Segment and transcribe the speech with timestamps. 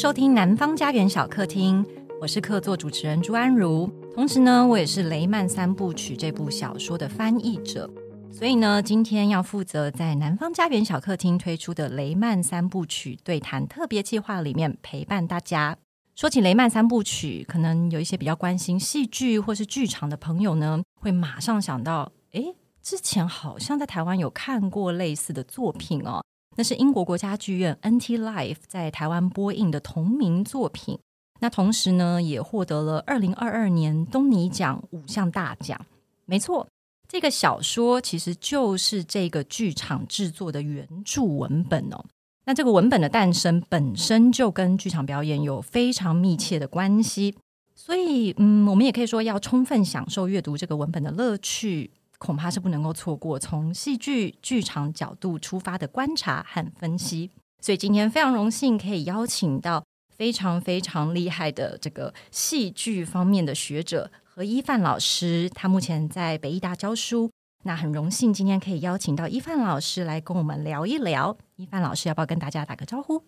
[0.00, 1.84] 收听《南方家园小客厅》，
[2.18, 7.86] 我是客座主持人朱安如，同时呢，我也是雷曼三部曲这部小说的翻译者，
[8.32, 15.76] 所以呢，今天要负责在《南方家园小客厅》推出的雷曼三部曲对谈特别计划里面陪伴大家。
[16.16, 26.24] 说起雷曼三部曲，可能有一些比较关心戏剧或是剧场的朋友呢，会马上想到，诶，之前好像在台湾有看过类似的作品哦，
[26.60, 30.98] 那是英国国家剧院 NT Live 在台湾播映的同名作品。
[31.40, 35.80] 那同时呢，也获得了二零二二年东尼奖五项大奖。
[36.26, 36.68] 没错，
[37.08, 42.04] 这个小说其实就是这个剧场制作的原著文本哦。
[42.44, 47.34] 那这个文本的诞生本身就跟剧场表演有非常密切的关系，
[47.74, 51.90] 所以嗯，我们也可以说要充分享受阅读这个文本的乐趣，
[52.20, 57.30] 恐怕是不能够错过从戏剧剧场角度出发的观察和分析。
[57.60, 59.82] 所以今天非常荣幸可以邀请到
[60.16, 67.30] 非常非常厉害的这个戏剧方面的学者何一范老师，他目前在北艺大教书。
[67.64, 71.36] 那很荣幸今天可以邀请到一范老师来跟我们聊一聊。
[71.56, 73.24] 一范老师要不要跟大家打个招呼？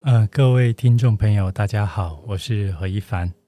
[0.00, 3.39] 呃，各位听众朋友，大家好，我是何一范。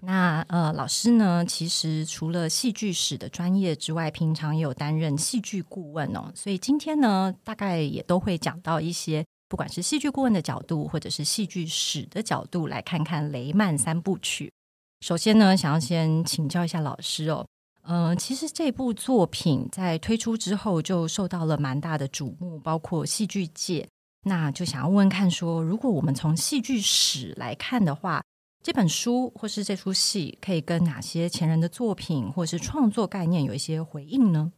[0.00, 6.30] 那呃，老师呢，其实除了戏剧史的专业之外，平常也有担任戏剧顾问哦。
[6.34, 14.52] 所以今天呢，大概也都会讲到一些，不管是戏剧顾问的角度，或者是戏剧史的角度，来看看雷曼三部曲。
[15.00, 17.46] 首先呢，想要先请教一下老师哦。
[17.88, 23.86] 嗯、其实这部作品在推出之后就受到了蛮大的瞩目，包括戏剧界。
[24.24, 28.20] 那就想要问问看，说如果我们从戏剧史来看的话，
[28.66, 34.52] 这本书或是这出戏可以跟哪些前人的作品或是创作概念有一些回应呢？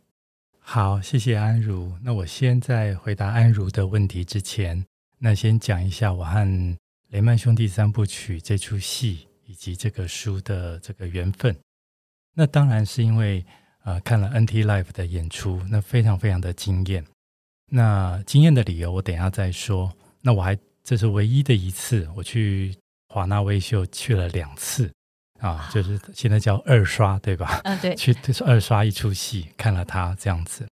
[0.61, 1.93] 好，谢谢安如。
[2.03, 4.83] 那我先在回答安如的问题之前，
[5.19, 6.77] 那先讲一下我和
[7.11, 11.55] 雷曼兄弟三部曲这出戏以及这个书的这个缘分。
[12.35, 13.45] 那当然是因为，
[13.85, 17.05] 呃，看了 NT Live 的演出，那非常非常的惊艳。
[17.71, 19.93] 那惊艳的理由我等一下再说。
[20.23, 22.75] 那我还这是唯一的一次，我去
[23.09, 24.91] 华纳威秀去了两次
[25.41, 27.61] 啊，就是现在叫二刷，对吧？
[27.65, 27.95] 嗯，对。
[27.95, 30.67] 去就是二刷一出戏，看了他这样子。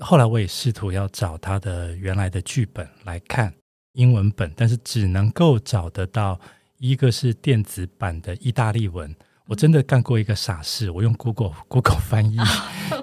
[0.00, 3.54] 后来我也试图要找他的原来的剧本来看
[3.92, 6.40] 英文本，但是只能够找得到
[6.78, 9.14] 一个是电子版的意大利文。
[9.46, 12.38] 我真的干过一个傻事，我用 Google Google 翻译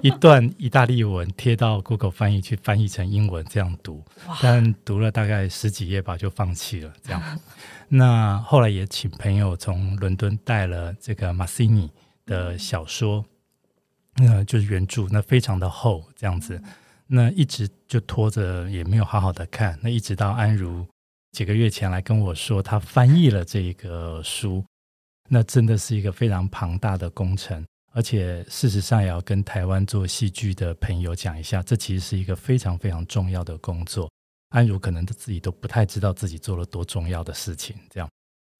[0.02, 4.04] 一段意大利文贴到 Google 翻译去翻译成英文这样读，
[4.42, 6.92] 但读了大概十几页吧就放弃了。
[7.00, 7.22] 这样，
[7.94, 11.90] 那后来也请朋友从伦敦带了这个马西尼
[12.24, 13.22] 的小说，
[14.16, 16.58] 那就是原著，那非常的厚这样子，
[17.06, 20.86] 那一直就拖着也没有好好的看，那一直到安如
[21.32, 24.64] 几个月前来跟我说他翻译了这个书。
[25.28, 34.10] 那真的是一个非常庞大的工程，而且事实上也要跟台湾做戏剧的朋友讲一下，这其实是一个非常非常重要的工作。
[34.52, 38.08] 安如可能自己都不太知道自己做了多重要的事情，这样。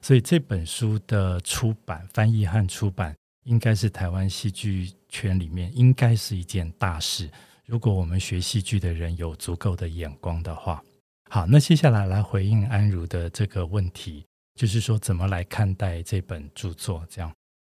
[0.05, 3.15] 所以这本书的出版、翻译和出版，
[3.45, 7.31] 应该是台湾戏剧圈里面应该是一件大事。
[7.67, 10.83] 如果我们学戏剧的人有足够的眼光的话，
[11.31, 14.25] 好，那接下来来回应安如的这个问题。
[14.55, 17.07] 就是说，怎么来看待这本著作？
[17.09, 17.33] 这样，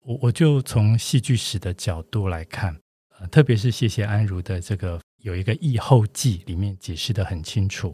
[0.06, 2.76] 我我就从戏剧史的角度来看，
[3.20, 7.94] 呃，特别是谢谢安如的这个有一个译后记，里面解释得很清楚。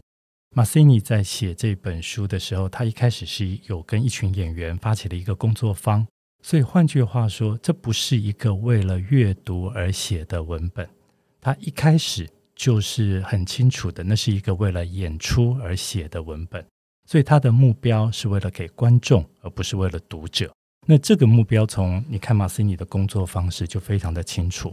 [0.52, 6.04] 马西尼在写这本书的时候，他一开始是有跟一群演员发起了一个工作坊，
[6.42, 10.88] 所以换句话说，这不是一个为了阅读而写的文本，
[11.40, 16.66] 他一开始就是很清楚的，那是一个为了演出而写的文本。
[17.08, 20.52] 所以他的目标是为了给观众，而不是为了读者。
[20.84, 24.72] 那这个目标从你看马西尼的工作方式就非常的清楚。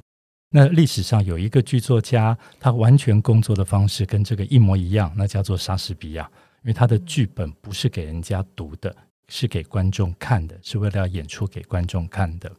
[0.50, 6.30] 那历史上有一个剧作家，他完全工作的方式跟这个一模一样，那叫做莎士比亚。
[6.64, 8.94] 因为他的剧本不是给人家读的，
[9.30, 12.52] 是给观众看的，是为了要演出给观众看的。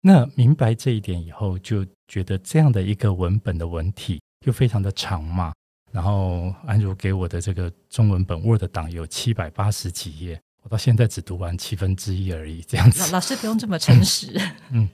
[0.00, 5.52] 那明白这一点以后，就觉得这样的一个文本的文体又非常的长嘛。
[5.92, 12.60] 然后安如给我的这个中文本 Word 档有七百八十几页，我到现在只读完七分之一而已。
[12.62, 14.40] 这样子，老师不用这么诚实。
[14.70, 14.88] 嗯，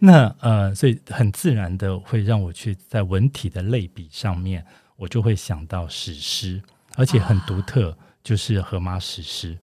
[0.00, 4.64] 那呃，所以很自然的会让我去在文体的类比上面，
[4.96, 6.60] 我就会想到史诗，
[6.96, 9.52] 而且很独特，就是荷马史诗。
[9.52, 9.58] 啊、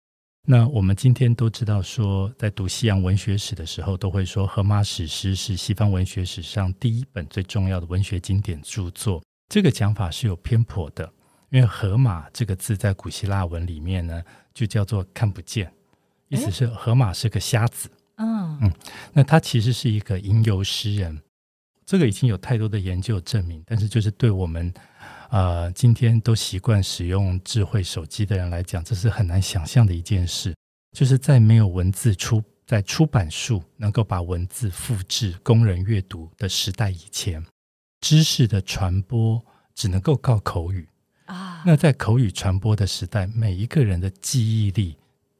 [0.46, 9.22] 那我们今天都知道说，在读西洋文学史的时候，都会说荷马史诗是西方文学史上第一本最重要的文学经典著作。
[9.48, 11.10] 这个讲法是有偏颇的，
[11.50, 15.72] 因为荷马这个字在古希腊文里面呢，就叫做看不见，
[16.28, 17.88] 意思是荷马是个瞎子。
[18.16, 18.72] 嗯嗯，
[19.12, 21.20] 那他其实是一个吟游诗人，
[21.84, 24.72] 这个已经有太多的研究证明，但是就是对我们
[25.30, 30.54] 呃今天都习惯使用智慧手机的人来讲，这是很难想象的一件事，
[30.92, 32.42] 就是在没有文字出。
[32.66, 37.40] 在出版术能够把文字复制供人阅读的时代以前，
[38.00, 39.40] 知识的传播
[39.72, 40.88] 只能够靠口语
[41.26, 41.62] 啊。
[41.64, 44.96] 那在口语传播的时代，每一个人的记忆力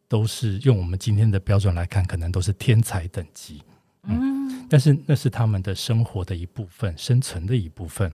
[0.09, 3.63] 都是用我们今天的标准来看，可能都是天才等级。
[4.05, 8.11] 嗯，但是那是他们的生活的一部分，生存的一部分。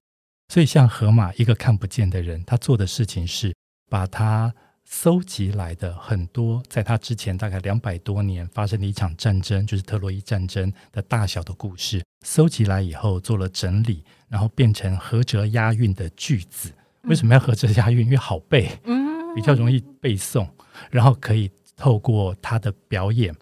[0.48, 3.54] 所以，像河马一个看不见的人，他做的事情是
[3.88, 4.52] 把他。
[4.84, 16.72] 搜集来的很多，在他之前大概两百多年发生的一场战争，就是特洛伊战争的大小的故事，搜集来以后做了整理，然后变成合辙押韵的句子。
[17.04, 18.04] 为什么要合辙押韵？
[18.04, 20.46] 因为好背，嗯比较容易背诵，
[20.90, 21.48] 然后可以
[21.82, 23.34] 透过他的表演，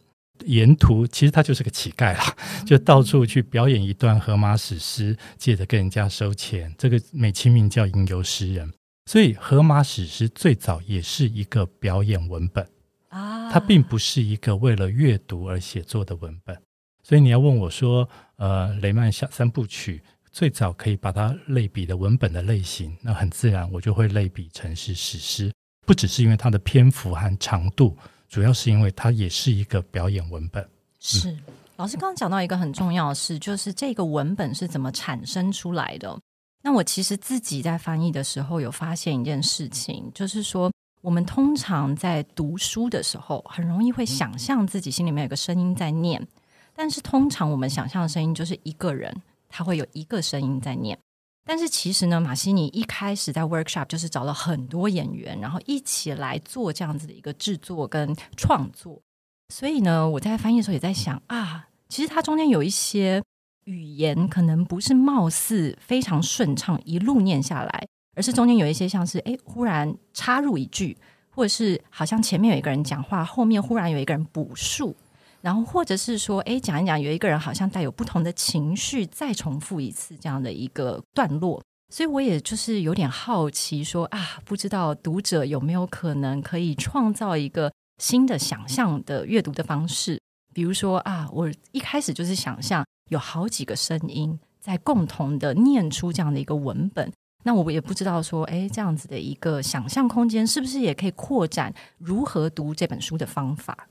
[0.47, 2.35] 沿途其实他就是个乞丐啦，
[2.65, 6.75] 就到处去表演一段荷马史诗，借着跟人家收钱。
[6.79, 8.73] 这个美其名叫吟游诗人。
[9.05, 12.67] 所以，荷马史诗最早也是一个表演文本
[13.11, 16.57] 啊，它并不是一个为了阅读而写作的文本。
[17.03, 20.03] 所以，你要问我说，呃，雷曼小三部曲
[20.33, 25.53] 最早可以把它类比的文本的类型，那很自然，我就会类比成是史诗。
[25.87, 27.99] 不只是因为它的篇幅和长度，
[28.31, 30.67] 主要是因为它也是一个表演文本。
[31.01, 31.37] 是，
[31.77, 36.17] 老师刚刚讲到一个很重要的事，就是这个文本是怎么产生出来的。
[36.63, 46.25] 那我其实自己在翻译的时候有发现一件事情，就是说我们通常在读书的时候，很容易会想象自己心里面有个声音在念，
[46.77, 49.13] 但是通常我们想象的声音就是一个人，
[49.49, 50.97] 他会有一个声音在念。
[51.51, 59.03] 但是其实呢，马西尼一开始在 workshop 就是找了很多演员，然后一起来做这样子的一个制作跟创作。
[59.49, 63.21] 所以呢，我在翻译的时候也在想啊，其实它中间有一些。
[63.65, 67.87] 语言可能不是貌似非常顺畅一路念下来，
[68.17, 70.97] 而是中间有一些像是哎，忽然插入一句，
[71.31, 74.97] 或者是好像前面有一个人讲话，后面忽然有一个人补述，
[75.43, 90.21] 然后或者是说哎，讲一讲有一个人好像带有不同的情绪再重复一次这样的一个段落，所以我也就是有点好奇说啊，不知道读者有没有可能可以创造一个新的想象的阅读的方式，
[90.53, 92.85] 比如说啊，我一开始就是想象。
[93.11, 103.89] 有好几个声音在共同的念出这样的一个文本，那我也不知道说，哎，这样子的一个想象空间是不是也可以扩展如何读这本书的方法？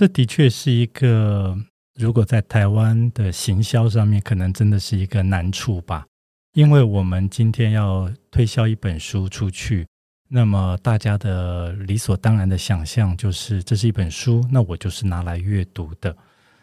[0.00, 1.54] 这的确是一个，
[1.98, 6.06] 如果在台湾的行销上面，可能真的是一个难处吧。
[6.54, 9.86] 因为我们今天要推销一本书出去，
[10.26, 16.16] 那么大家的理所当然的想象就是，这是一本书，那我就是拿来阅读的。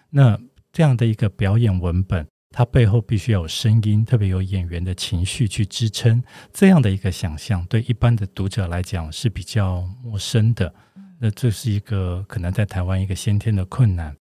[0.10, 0.36] 那
[0.74, 6.24] 这样的一个表演文本，它背后必须要有声音，特别有演员的情绪去支撑。
[6.51, 10.74] 这样的一个想象，对一般的读者来讲是比较陌生的。
[11.19, 14.15] 那这是一个可能在台湾一个先天的困难。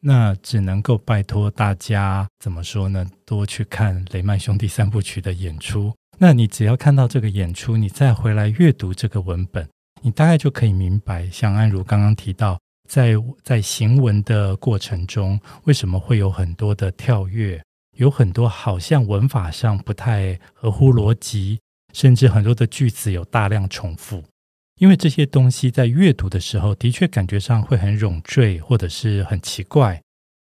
[0.00, 3.06] 那只能够拜托大家怎么说呢？
[3.24, 5.92] 多去看雷曼兄弟三部曲的演出。
[6.18, 9.68] 那你只要看到这个演出，你再回来阅读这个文本，
[10.02, 11.28] 你大概就可以明白。
[11.30, 12.58] 像安如刚刚提到。
[12.88, 17.62] 在在行文的过程中，为什么会有很多的跳跃？
[17.96, 21.60] 有很多好像文法上不太合乎逻辑，
[21.92, 24.24] 甚至很多的句子有大量重复。
[24.80, 30.00] 因为这些东西在阅读的时候，的确感觉上会很冗赘，或者是很奇怪。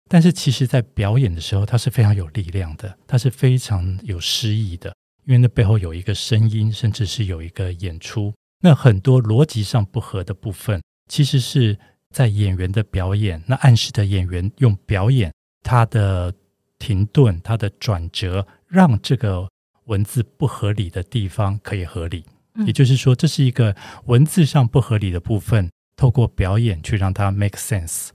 [0.08, 4.94] 但是其实，在表演的时候，它是非常有力量的，它是非常有诗意的。
[5.26, 8.32] 因为那背后有一个声音，甚至是有一个演出。
[8.62, 11.78] 那很多逻辑上不合的部分，其实是。
[12.12, 15.32] 在演员的表演，那暗示的演员用表演，
[15.62, 16.34] 他的
[16.80, 19.48] 停顿，他的转折，让这个
[19.86, 22.26] 文字不合理的地方可以合理。
[22.60, 22.68] 嗯。
[22.68, 23.76] 也就是说，这是一个
[24.06, 28.10] 文字上不合理的部分，透过表演去让它 make sense。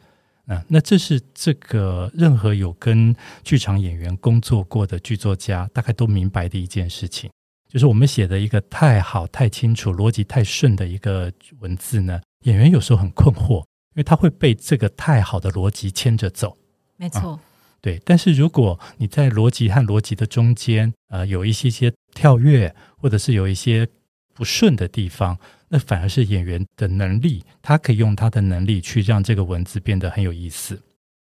[0.44, 7.28] 那那这是这个任何有跟剧场演员工作过的剧作家大概都明白的一件事情，
[7.68, 13.64] 就是我们写的一个太好、太清楚、逻辑太顺的一个文字呢，演员有时候很困惑。
[13.94, 16.56] 因为他会被这个太好的逻辑牵着走，
[16.96, 17.40] 没错、啊，
[17.80, 17.96] 对。
[18.04, 23.86] 但是如果你在逻辑和逻辑的中间，呃，有一些些跳跃，或者是有一些
[24.34, 25.38] 不顺的地方，
[25.68, 30.82] 那反而是演员的能力，他可以用他的能力去让这个文字变得很有意思。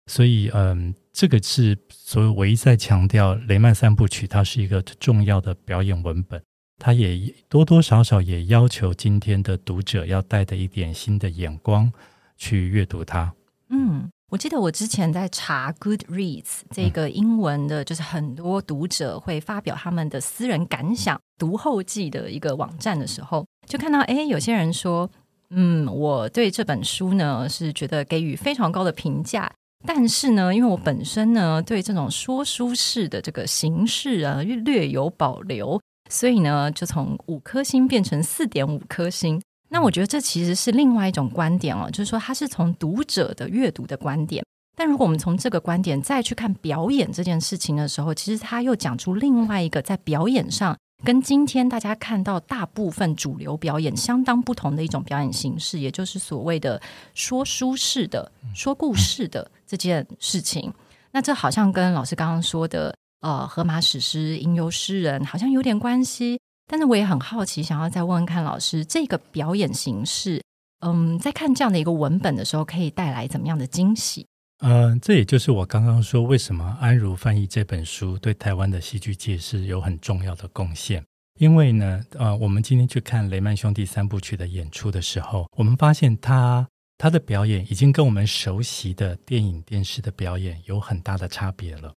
[0.08, 6.40] 所以，嗯，这个是所以我一再强调，雷曼三部曲它是一个重要的表演文本。
[6.78, 11.90] 它也多多少少也要求今天的读者要带着一点新的眼光
[12.36, 13.32] 去阅读它。
[13.70, 25.08] 嗯，我记得我之前在查 Goodreads 这个英文的，就是很多读者会发表他们的私人感想、读后记的一个网站的时候，就看到哎，有些人说，
[25.50, 29.48] 嗯，我对这本书呢是觉得给予非常高的评价，
[29.86, 35.80] 但是呢，因为我本身呢对这种说书式的这个形式啊略有保留。
[36.08, 39.42] 所以呢，就从五颗星变成四点五颗星。
[39.68, 44.44] 那我觉得这其实是另外一种观点哦，就是说它是从读者的阅读的观点。
[44.76, 56.80] 但如果我们从这个观点再去看表演这件事情的时候，其实他又讲出另外一个在表演上跟今天大家看到大部分主流表演相当不同的一种表演形式，也就是所谓的
[57.14, 60.72] 说书式的说故事的这件事情。
[61.10, 62.94] 那这好像跟老师刚刚说的。
[63.20, 70.42] 呃，荷马史诗、吟游诗人好像有点关系，但是我也很好奇，想要再问问看老师，这个表演形式，
[70.80, 74.26] 嗯，在看这样的一个文本的时候，可以带来怎么样的惊喜？
[74.60, 81.04] 嗯、这也就是我刚刚说，为什么安如翻译这本书对台湾的戏剧界是有很重要的贡献。
[81.38, 91.92] 因为呢，呃，我们今天去看雷曼兄弟三部曲的演出的时候，我们发现他他的表演已经跟我们熟悉的电影、电视的表演有很大的差别了。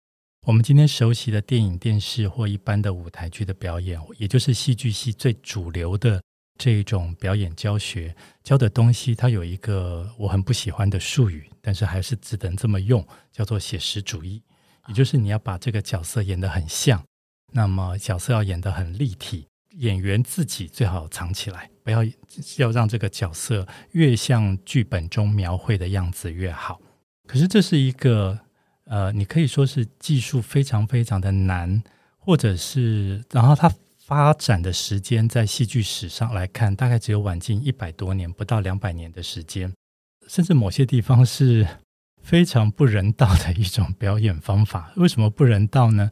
[0.46, 6.22] 我们今天熟悉的电影、电视或一般的舞台剧的表演，也就是戏剧系最主流的
[6.58, 14.42] 这一种表演教学教的东西，它有一个我很不喜欢的术语，但是还是只能这么用，叫做写实主义。
[14.86, 17.04] 也就是你要把这个角色演得很像，
[17.52, 22.02] 那么角色要演得很立体，演员自己最好藏起来，不要
[22.56, 26.80] 要让这个角色越像剧本中描绘的样子越好。
[27.26, 28.47] 可是这是一个。
[28.88, 31.82] 呃，你可以说是技术非常非常的难，
[32.18, 39.72] 或者是，然后它发展的时间在戏剧史上来看，大概只有晚近一百多年，不到两百年的时间，
[40.26, 41.66] 甚至某些地方是
[42.22, 44.92] 非常不人道的一种表演方法。
[44.96, 46.10] 为什么不人道呢？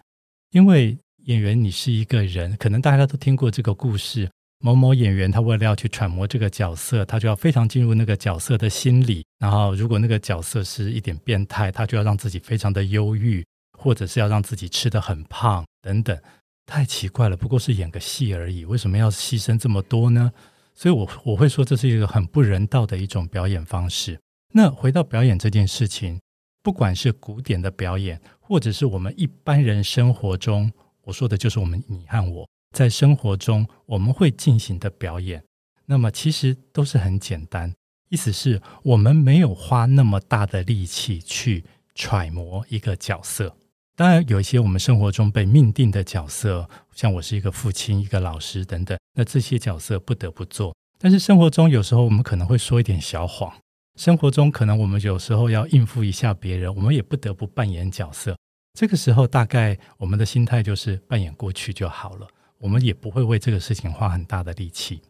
[0.50, 4.30] 因为演员你是一个人，可能大家都听过这个故事。
[4.58, 9.24] 某某演员，他为了要去揣摩这个角色，他就要非常进入那个角色的心理。
[9.38, 13.44] 然后，如果那个角色是一点变态，他就要让自己非常的忧郁，
[13.78, 16.18] 或者是要让自己吃得很胖等等。
[16.64, 20.32] 太奇怪了，不过是演个戏而已，为什么要牺牲这么多呢？
[20.74, 24.18] 所以我，我我会说这是一个很不人道的一种表演方式。
[24.52, 26.18] 那回到表演这件事情，
[26.62, 30.72] 不管是古典的表演，或者是我们一般人生活中，
[31.02, 32.48] 我说的就是我们你和我。
[32.72, 35.42] 在生活中我们会进行的表演，
[35.86, 37.72] 那么其实都是很简单，
[38.08, 43.56] 意思是我们没有花那么大的力气去揣摩一个角色。
[43.94, 50.74] 当然，有一些我们生活中被命定的角色，像我是一个父亲、一个老师等等，那这些角色不得不做。
[50.98, 53.54] 但是生活中有时候我们可能会说一点小谎，
[53.98, 58.36] 生活中可能我们有时候要应付一下别人，我们也不得不扮演角色。
[58.78, 62.28] 这个时候，大概我们的心态就是扮演过去就好了。
[62.58, 65.02] 我们也不会为这个事情花很大的力气，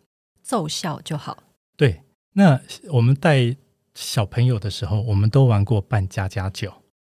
[0.42, 1.38] 奏效就好。
[1.76, 2.60] 对，那
[2.90, 3.56] 我们带
[3.94, 6.72] 小朋友的时候，我们都玩过扮家家酒。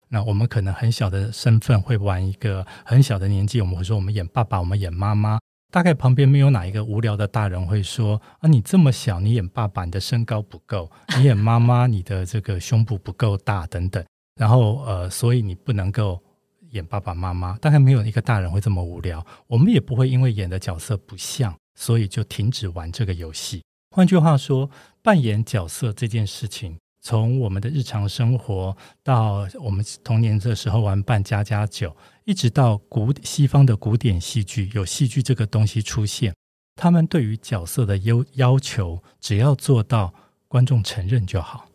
[0.09, 5.39] 那我们可能很小的身份会玩一个很小的年纪，我们会说我们演爸爸，我们演妈妈。
[5.71, 14.05] 大概旁边没有哪一个无聊的大人会说啊，你这么小，你演爸爸，你的身高不够；你演妈妈，你的这个胸部不够大，等等。
[14.37, 16.23] 然后呃，所以你不能够。
[16.71, 19.25] 演爸爸妈妈，大概没有一个大人会这么无聊。
[19.47, 23.63] 我们也不会因为演的角色不像，所以就停止玩这个游戏。
[23.91, 24.71] 换句话说，
[25.03, 36.35] 扮演角色这件事情，从我们的日常生活到我们童年的时候玩扮家家酒，一直到古西方的古典戏剧有戏剧这个东西出现，
[36.77, 40.13] 他们对于角色的要要求，只要做到
[40.47, 41.67] 观众承认就好。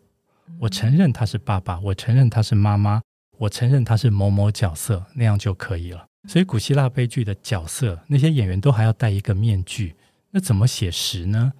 [0.60, 3.02] 我承认他是爸爸，我承认他是妈妈。
[3.38, 6.06] 我承认他是某某角色，那样就可以了。
[6.28, 9.94] 所以古希腊悲剧的角色，那些演员都还要戴一个面具，
[10.30, 11.52] 那怎么写实呢？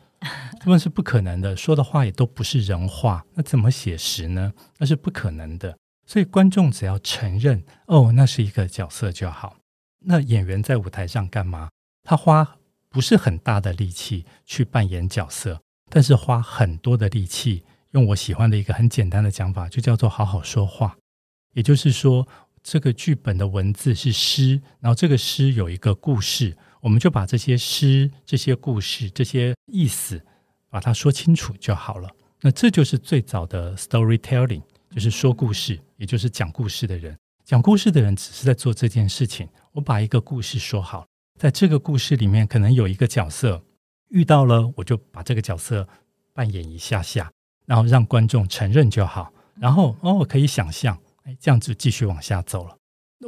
[0.59, 4.55] 他们是不可能的，说的话也都不是人话，那怎么写实呢？
[4.79, 5.77] 那是不可能的。
[6.07, 9.57] 所以观众只要承认，哦，那是一个角色就好。
[10.07, 11.69] 那演员在舞台上干嘛？
[12.03, 12.57] 他花
[12.89, 20.97] 不是很大的力气去扮演角色，但是花很多的力气，用我喜欢的一个很简单的讲法，就叫做好好说话。
[21.55, 22.27] 也就是说，
[22.63, 30.21] 这个剧本的文字是诗，然后这个诗有一个故事，我们就把这些诗、这些故事、这些意思，
[30.69, 32.11] 把它说清楚就好了。
[32.41, 37.17] 那这就是最早的 storytelling，就是说故事，也就是讲故事的人。
[37.45, 39.49] 讲故事的人只是在做这件事情。
[39.73, 41.07] 我把一个故事说好，
[41.39, 43.63] 在这个故事里面，可能有一个角色
[44.09, 45.87] 遇到了，我就把这个角色
[46.33, 47.31] 扮演一下下，
[47.67, 49.33] 然后让观众承认就好。
[49.57, 52.77] 然后哦，我可以想象，哎，这样子继续往下走了。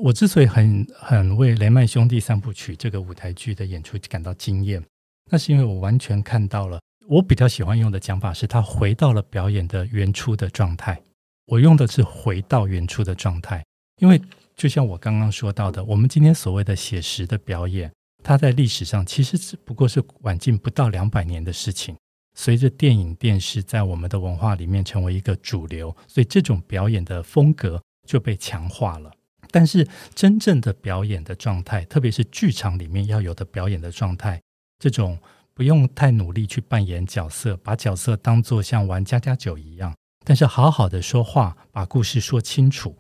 [0.01, 4.83] 我之所以很很为雷曼兄弟三部曲这个舞台剧的演出感到惊艳，
[5.31, 6.79] 那是因为我完全看到了。
[7.09, 11.01] 我比较喜欢用的讲法是，他回到了表演的原初的状态。
[11.47, 13.65] 我用的是回到原初的状态，
[14.01, 14.21] 因为
[14.57, 17.91] 就像我刚刚说到的，我们今天所谓的写实的表演，
[18.25, 21.97] 它在历史上其实只不过是晚近不到两百年的事情。
[22.37, 29.11] 随着电影、电视在我们的文化里面成为一个主流，所以这种表演的风格就被强化了。
[29.51, 34.41] 但是真正的表演的状态，特别是剧场里面要有的表演的状态，
[34.79, 35.19] 这种。
[35.57, 42.95] 不用太努力去扮演角色，把角色当作像玩家家酒一样，但是好好的说话，把故事说清楚，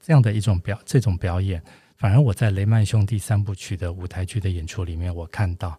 [0.00, 1.62] 这样的一种表，这种表演，
[1.98, 5.78] 反而我在雷曼兄弟三部曲的舞台剧的演出里面，我看到，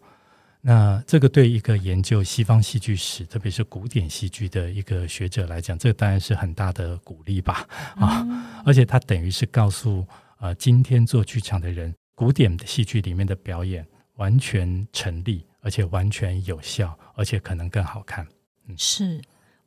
[0.61, 10.05] 那这个对一个研究西方戏剧史，特别是古典戏剧的一个学者来讲，这个当然是很大的鼓励吧，啊，嗯、而且他等于是告诉
[10.39, 15.45] 呃，今天做剧场的人，古典的戏剧里面的表演完全成立。
[15.63, 18.25] 而且完全有效，而且可能更好看。
[18.67, 19.21] 嗯，是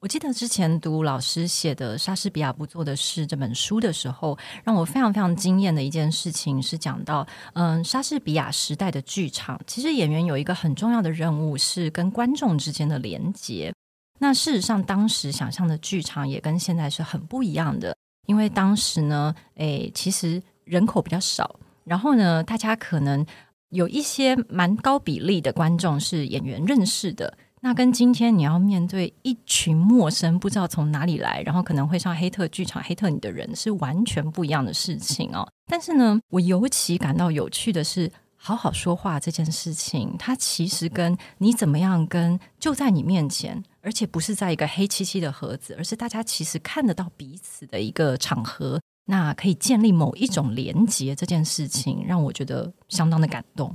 [0.05, 13.73] 我记得之前读老师写的《莎士比亚不做的事》这本书的时候，让我非常非常惊艳的一件事情是讲到，嗯，莎士比亚时代的剧场，其实演员有一个很重要的任务是跟观众之间的连接。
[14.19, 17.97] 那事实上，当时想象的剧场也跟现在是很不一样的，
[18.27, 23.25] 因为当时呢，诶，其实人口比较少，然后呢，大家可能。
[23.71, 35.51] 有一些蛮高比例的观众是演员认识的，那跟今天你要面对一群陌生不知道从哪里来，然后可能会上黑特剧场黑特你的人是完全不一样的事情哦。
[35.67, 48.79] 但是呢，我尤其感到有趣的是，好好说话这件事情，它其实跟你怎么样跟就在你面前，而且不是在一个黑漆漆的盒子，而是大家其实看得到彼此的一个场合。
[49.07, 53.75] 那可以建立某一种连接，这件事情让我觉得相当的感动。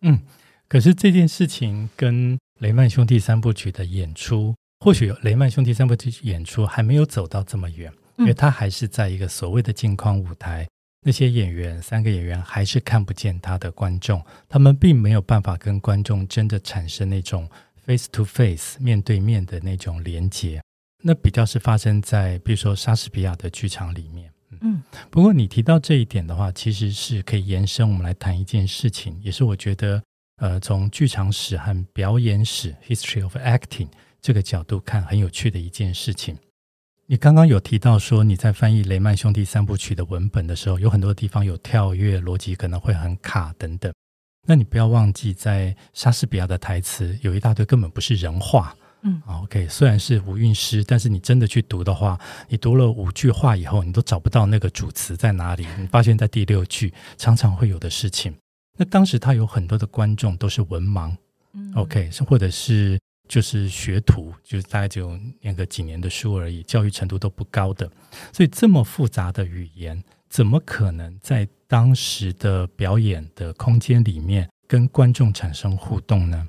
[0.00, 0.18] 嗯，
[0.66, 10.68] 可是这件事情跟雷曼兄弟三部曲的演出，或许雷曼兄弟三部曲演出还没有走到这么远，因为他还是在一个所谓的镜框舞台，嗯、
[11.06, 17.48] 那些演员三个演员还是看不见他的观众，他们并没有办法跟观众真的产生那种
[17.86, 20.60] face to face 面对面的那种连接，
[21.04, 24.30] 那比较是发生在比如说莎士比亚的剧场里面。
[24.62, 30.02] 嗯，不过你提到这一点的话，其实是可以延伸我们来谈一件事情，也是我觉得，
[30.38, 33.88] 呃，从剧场史和表演史 （history of acting）
[34.20, 36.36] 这个角度看很有趣的一件事情。
[37.06, 43.92] 你刚刚有提到说你在翻译雷曼兄弟三部曲的文本的时候，有很多地方有跳跃，逻辑可能会很卡等等。
[44.46, 48.74] 那你不要忘记，在莎士比亚的台词有一大堆根本不是人话。
[49.02, 55.66] 嗯，OK，虽然是无韵诗，但是你真的去读的话，你读了五句话以后，你都找不到那个主词在哪里。
[55.78, 58.34] 你发现，在第六句常常会有的事情。
[58.78, 61.14] 那当时他有很多的观众都是文盲，
[61.52, 67.90] 嗯，OK，是或者是就是学徒，就是大概就念个几年的书而已，教育程度都不高的。
[68.32, 76.46] 所以这么复杂的语言，怎么可能在当时的表演的空间里面跟观众产生互动呢？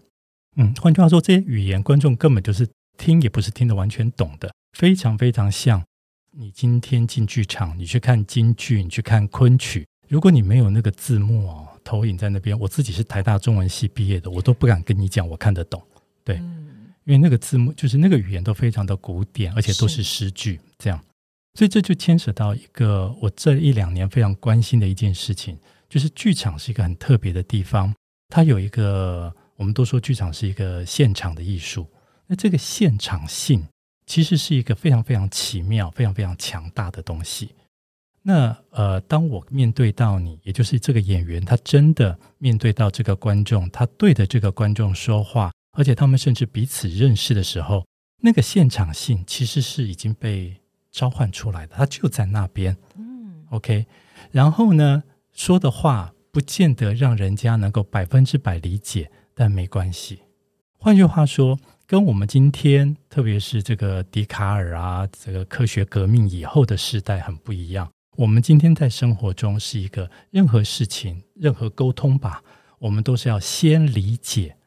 [0.56, 5.84] 嗯，换句话说，这些语言观众根本就是听也不是听得完全懂的，非常非常像
[6.32, 15.82] 你今天进剧场，你去看京剧，你去看昆曲，如果你没有那个字幕哦，投影在那边，我自己是台大中文系毕业的，我都不敢跟你讲我看得懂，
[16.24, 21.04] 对，因为那个字幕就是那个语言都非常的古典，而且都是诗句，这样，
[21.56, 25.58] 所以这就牵扯到一个我这一两年非常关心的一件事情，
[25.90, 27.92] 就是剧场是一个很特别的地方，
[28.28, 29.34] 它有一个。
[29.56, 31.86] 我们都说剧场是一个现场的艺术，
[32.28, 33.62] 那这个现场性
[34.06, 37.50] 其实是一个非常非常奇妙、非常非常强大的东西。
[38.22, 47.86] 那呃，当我面对到你，也就是这个演员，他真的面对到这个观众，他对着这个观众说话，而且他们甚至彼此认识的时候，
[48.22, 50.56] 那个现场性其实是已经被
[50.92, 52.76] 召唤出来的，他就在那边。
[52.98, 53.86] 嗯，OK，
[54.32, 55.04] 然后呢，
[55.34, 59.10] 说的话不见得让人家能够百分之百理解。
[59.34, 60.20] 但没关系。
[60.78, 67.90] 换句话说，跟我们今天，特别是这个笛卡尔啊，这个科学革命以后的时代很不一样。
[68.20, 72.44] 我们今天在生活中是一个任何事情、任何沟通吧，
[72.78, 74.58] 我们都是要先理解，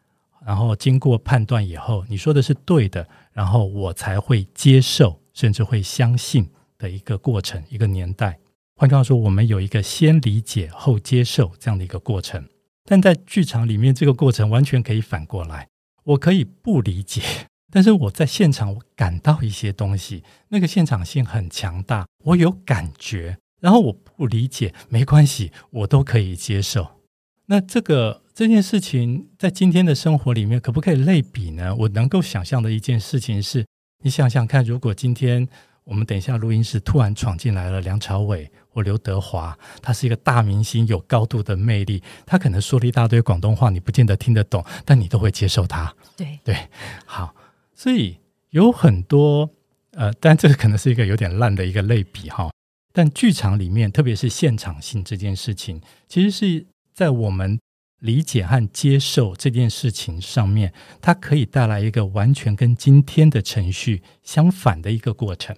[0.47, 8.39] 然后经过判断以后，你说的是对的，然后我才会接受，甚至会相信的一个过程、一个年代。
[8.75, 12.43] 换句话说，我们有一个先理解后接受这样的一个过程。
[12.87, 15.69] 但在剧场里面，这个过程完全可以反过来，
[16.05, 17.21] 我可以不理解，
[17.71, 26.87] 但是我在现场我感到一些东西，那个现场性很强大，我有感觉，然后我不理解没关系，我都可以接受。
[27.47, 31.75] 那这个这件事情在今天的生活里面可不可以类比呢？
[31.75, 33.65] 我能够想象的一件事情是，
[34.03, 35.49] 你想想看，如果今天。
[35.85, 42.01] 我们等一下，录音室突然闯进来了梁朝伟或刘德华，他是一个大明星，有高度的魅力。
[42.25, 45.93] 他可能说了一大堆广东话，你不见得听得懂，但你都会接受他。
[46.17, 46.57] 对对，
[47.05, 47.35] 好，
[47.75, 48.17] 所以
[48.51, 49.51] 有很多
[49.95, 52.49] 呃，但这个可能是一个有点烂的一个类比哈。
[52.93, 57.59] 但剧场里面，特别是现场性这件事情，其实是在我们。
[58.03, 65.57] 理解和接受这件事情上面，它可以带来一个完全跟今天的程序相反的一个过程。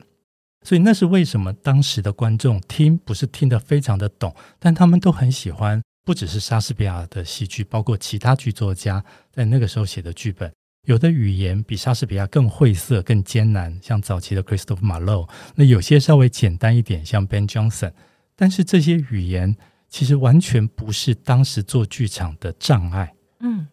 [0.62, 5.81] 所以那是为什么当时的观众听不是听得非常的懂，但他们都很喜欢。
[6.05, 10.53] 不只是莎士比亚的戏剧，包括其他剧作家在那个时候写的剧本，
[10.85, 15.29] 有的语言比莎士比亚更晦涩、更艰难，像早期的 Christophe Marlowe。
[15.55, 17.92] 那有些稍微简单一点，像 Ben Jonson。
[18.37, 19.57] 但是这些语言。
[19.90, 23.68] 其实完全不是当时做剧场的障碍，嗯，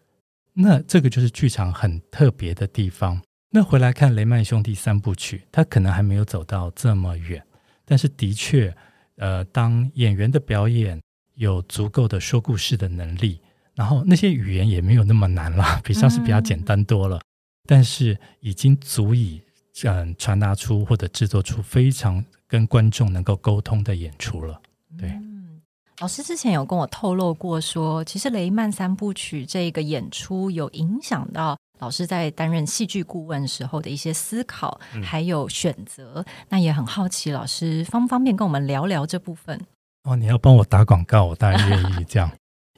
[0.52, 3.20] 那这个就是剧场很特别的地方。
[3.50, 7.44] 那回来看雷曼兄弟三部曲，他可能还没有走到这么远，
[7.84, 8.72] 但是的确，
[9.16, 11.02] 呃，当演员的表演
[11.34, 13.40] 有足够的说故事的能力，
[13.82, 17.22] 然后那些语言也没有那么难了， 比上次比较简单多了，嗯、
[17.66, 19.42] 但是已经足以
[19.82, 24.60] 嗯传达出或者制作出非常跟观众能够沟通的演出了，
[24.96, 25.08] 对。
[25.08, 25.60] 嗯
[25.98, 36.24] 老师之前有跟我透露过说，说其实雷曼三部曲这个演出有影响到老师在担任戏剧顾问时候的一些思考，还有选择。
[36.26, 39.60] 嗯、那也很好奇，老师方不方便跟我们聊聊这部分？
[40.04, 42.04] 哦，你要帮我打广告，我当然愿意。
[42.04, 42.30] 这样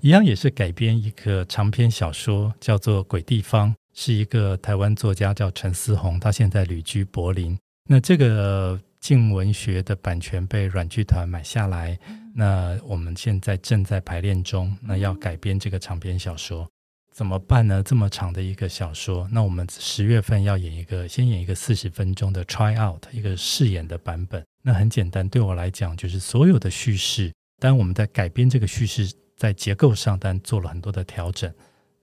[0.04, 7.58] 一样也是改编一个长篇小说，叫做《鬼地方》，是一个台湾作家叫陈思宏，他现在旅居柏林。
[7.88, 8.78] 那这个。
[9.00, 11.98] 静文学的版权被软剧团买下来，
[12.34, 14.74] 那我们现在正在排练中。
[14.80, 16.66] 那要改编这个长篇小说，
[17.12, 17.82] 怎么办呢？
[17.82, 24.42] 这么长的一个小说，那我们十月份要演一个，先演一个四十分钟的 try out，一个试演的版本。
[24.62, 29.14] 那很简单，对我来讲，就是所有的叙事，当我们在改编这个叙事，
[29.44, 31.52] 在结构上当然做了很多的调整，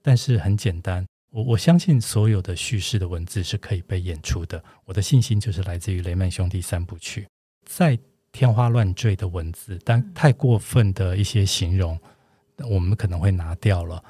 [0.00, 1.04] 但是很简单。
[1.30, 4.62] 我我相信所有的叙事的文字是可以被演出的。
[4.84, 7.26] 我的信心就是来自于雷曼兄弟三部曲，
[7.64, 7.98] 在
[8.30, 11.98] 天花乱坠的文字，但太过分的一些形容，
[12.70, 14.00] 我们可能会拿掉了。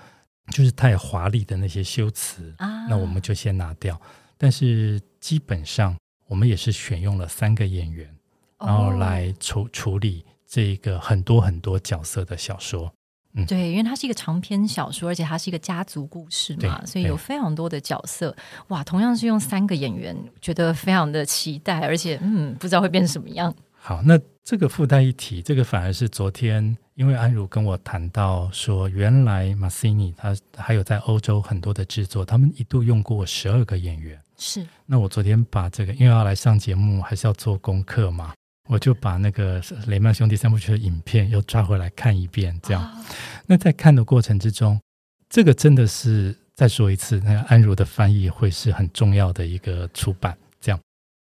[0.51, 3.99] 就是太华丽的那些修辞啊，那我们就先拿掉。
[4.37, 8.15] 但是基本上，我们也是选用了三个演员，
[8.59, 12.93] 然后来处处理这一个很多很多角色的小说。
[13.35, 18.35] 嗯、对，因为它是一个长篇小说，而且它是一个家族故事嘛，所以有非常多的角色。
[18.69, 23.55] 哇，同样是用三个演员，觉得非常的期待，而且嗯，不知道会变成什么样。
[23.73, 34.21] 好，那这个附带一提，这个反而是昨天，因为安如跟我谈到说，原来马西尼他还有在欧洲很多的制作，他们一度用过十二个演员。
[34.37, 34.65] 是。
[34.87, 38.35] 那我昨天把这个，因为要来上节目，还是要做功课嘛。
[38.69, 43.05] 我就把那个雷曼兄弟三部曲的影片又抓回来看一遍，这样。
[43.47, 44.81] 那在看的过程之中，
[45.29, 50.81] 这个真的是再说一次，那个安如的翻译会是很重要的一个出版，这样。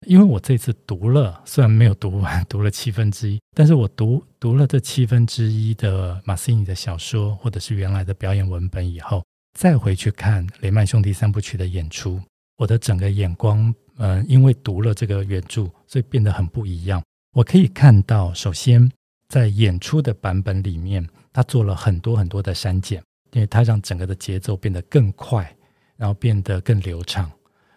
[0.06, 9.24] 因为我这次读了，虽然没有读完， 读了七分之一，但是我读读了这七分之一的马西尼的小说或者是原来的表演文本以后，
[9.58, 12.20] 再回去看雷曼兄弟三部曲的演出，
[12.56, 17.02] 我的整个眼光，嗯、呃，因为读了这个原著，所以变得很不一样。
[17.36, 18.90] 我可以看到，首先
[19.28, 25.54] 在演出的版本里面，他做了很多很多的删减，因为他让整个的节奏变得更快，
[25.98, 27.30] 然后变得更流畅。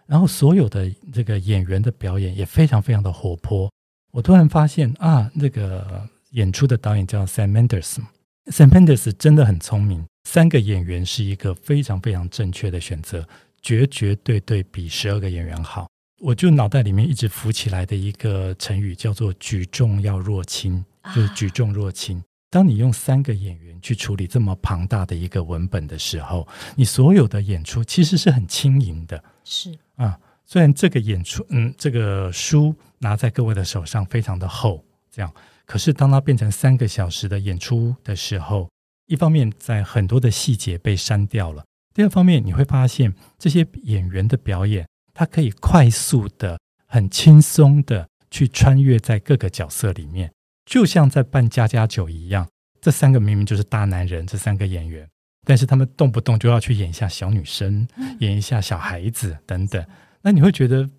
[0.07, 3.69] 然后所有的这个演员的表演也非常非常的活泼。
[4.11, 10.05] 我突然发现啊，那个演出的导演叫 Sam Mendes，Sam Mendes 真的很聪明。
[10.23, 13.27] 三个演员是一个非常非常正确的选择，
[13.61, 15.89] 绝绝对对比十二个演员好。
[16.19, 20.83] 我就脑袋里面一直浮起来的一个成语叫做“举重要若轻”，
[21.15, 22.21] 就是举重若轻。
[22.49, 29.23] 当你用三个演员去处理这么庞大的一个文本的时候，你所有的演出其实是很轻盈的。
[29.45, 35.33] 是啊，虽然这个演出，嗯，这个书拿在各位的手上非常的厚，这样，
[35.65, 38.67] 可是当它变成三个小时的演出的时候，
[39.05, 44.85] 一方面在很多的细节被删掉了，第二方面你会发现这些演员的表演。
[45.13, 50.31] 他可以快速的、很轻松的去穿越在各个角色里面，
[50.65, 52.47] 就像在扮家家酒一样。
[52.81, 55.05] 这三个明明就是大男人，这三个演员，
[55.43, 57.85] 但是他们动不动就要去演一下小女生，
[58.19, 59.85] 演一下小孩子等等。
[60.21, 60.89] 那你会觉得，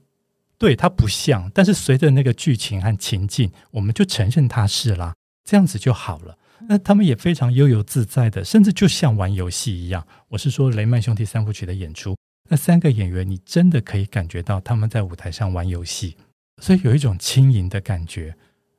[0.58, 6.36] 对，他不像，但是随着那个剧情和情境，我们就承认他是啦，这样子就好了。
[6.68, 10.06] 那他们也非常悠游自在的，甚至就像玩游戏一样。
[10.28, 12.14] 我是说雷曼兄弟三部曲的演出，
[12.50, 16.16] 那三个演员，你真的可以感觉到他们在舞台上玩游戏，
[16.60, 18.34] 所以有一种轻盈的感觉。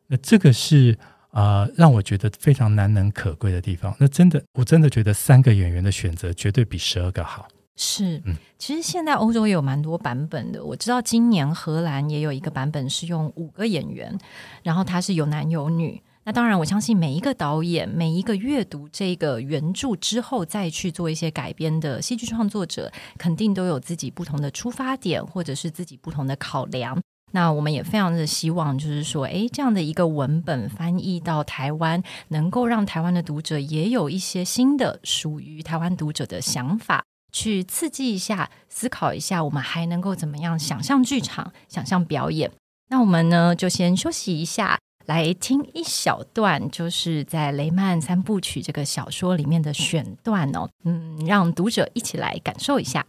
[0.07, 0.97] 那这个是
[1.29, 3.95] 啊、呃，让我觉得非常难能可贵的地方。
[3.97, 7.47] 那真的，我真的觉得三个演员的选择绝对比十二个好。
[7.77, 10.62] 是，嗯，其实现在欧洲也有蛮多版本的。
[10.62, 14.15] 我知道今年荷兰也有一个版本是用五个演员，
[14.63, 16.01] 然后他是有男有女。
[16.23, 27.01] 那当然，我相信每一个导演、每一个阅读这个原著之后再去做一些改编的戏剧创作者，肯定都有自己不同的出发点，或者是自己不同的考量。
[27.31, 42.51] 那我们也非常的希望，就是说，诶，这样的一个文本翻译到台湾，能够让台湾的读者也有一些新的属于台湾读者的想法，去刺激一下、思考一下，我们还能够怎么样想象剧场、想象表演。
[42.89, 44.77] 那我们呢，就先休息一下。
[45.06, 53.06] 来听一小段，就是在雷曼三部曲这个小说里面的选段哦，嗯，让读者一起来感受一下。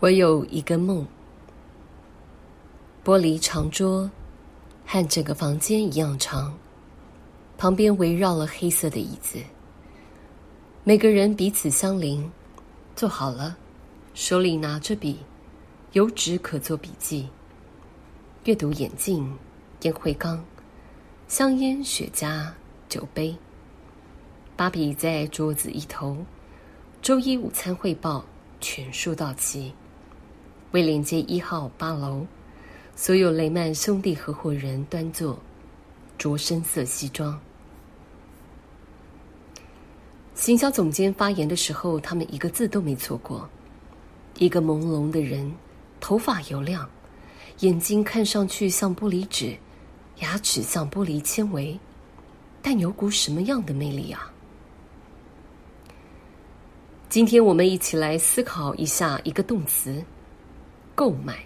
[0.00, 1.06] 我有一个梦，
[3.04, 4.10] 玻璃长桌
[4.86, 6.58] 和整个房间一样长，
[7.56, 9.38] 旁边围绕了黑色的椅子，
[10.84, 12.30] 每个人彼此相邻。
[12.96, 13.56] 坐好了，
[14.14, 15.18] 手里拿着笔，
[15.94, 17.28] 有纸可做笔记。
[18.44, 19.36] 阅读眼镜、
[19.82, 20.44] 烟灰缸、
[21.26, 22.48] 香烟、雪茄、
[22.88, 23.36] 酒杯。
[24.54, 26.16] 芭比在桌子一头。
[27.02, 28.24] 周一午餐汇报
[28.60, 29.74] 全数到齐。
[30.70, 32.24] 威廉街一号八楼，
[32.94, 35.36] 所有雷曼兄弟合伙人端坐，
[36.16, 37.38] 着深色西装。
[40.34, 43.48] 行销总监发言的时候，他们一个字都没错过。
[44.38, 45.54] 一个朦胧的人，
[46.00, 46.88] 头发油亮，
[47.60, 49.56] 眼睛看上去像玻璃纸，
[50.18, 51.78] 牙齿像玻璃纤维，
[52.60, 54.32] 但有股什么样的魅力啊？
[57.08, 60.04] 今天我们一起来思考一下一个动词：
[60.96, 61.38] 购买。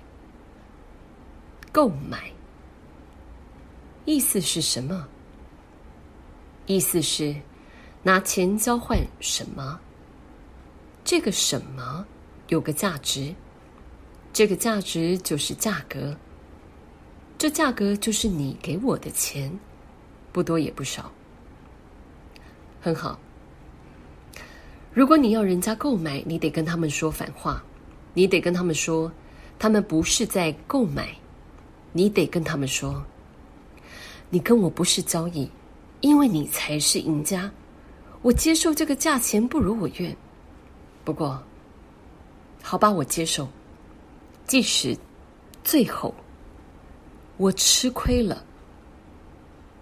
[1.70, 2.32] 购买，
[4.06, 5.06] 意思是什么？
[6.64, 7.36] 意思是。
[8.08, 9.78] 拿钱交换什么？
[11.04, 12.06] 这个什么
[12.46, 13.34] 有个价值，
[14.32, 16.16] 这个价值就是价格，
[17.36, 19.52] 这价格就是你给我的钱，
[20.32, 21.12] 不多也不少。
[22.80, 23.20] 很好。
[24.94, 27.62] 如果你要人家购买，你得跟他们说反话，
[28.14, 29.12] 你得跟他们说，
[29.58, 31.14] 他们不是在购买，
[31.92, 33.04] 你得跟他们说，
[34.30, 35.50] 你跟我不是交易，
[36.00, 37.52] 因为你才是赢家。
[38.20, 40.16] 我接受这个价钱不如我愿，
[41.04, 41.40] 不过，
[42.62, 43.48] 好吧，我接受。
[44.46, 44.96] 即使
[45.62, 46.12] 最后
[47.36, 48.44] 我吃亏了，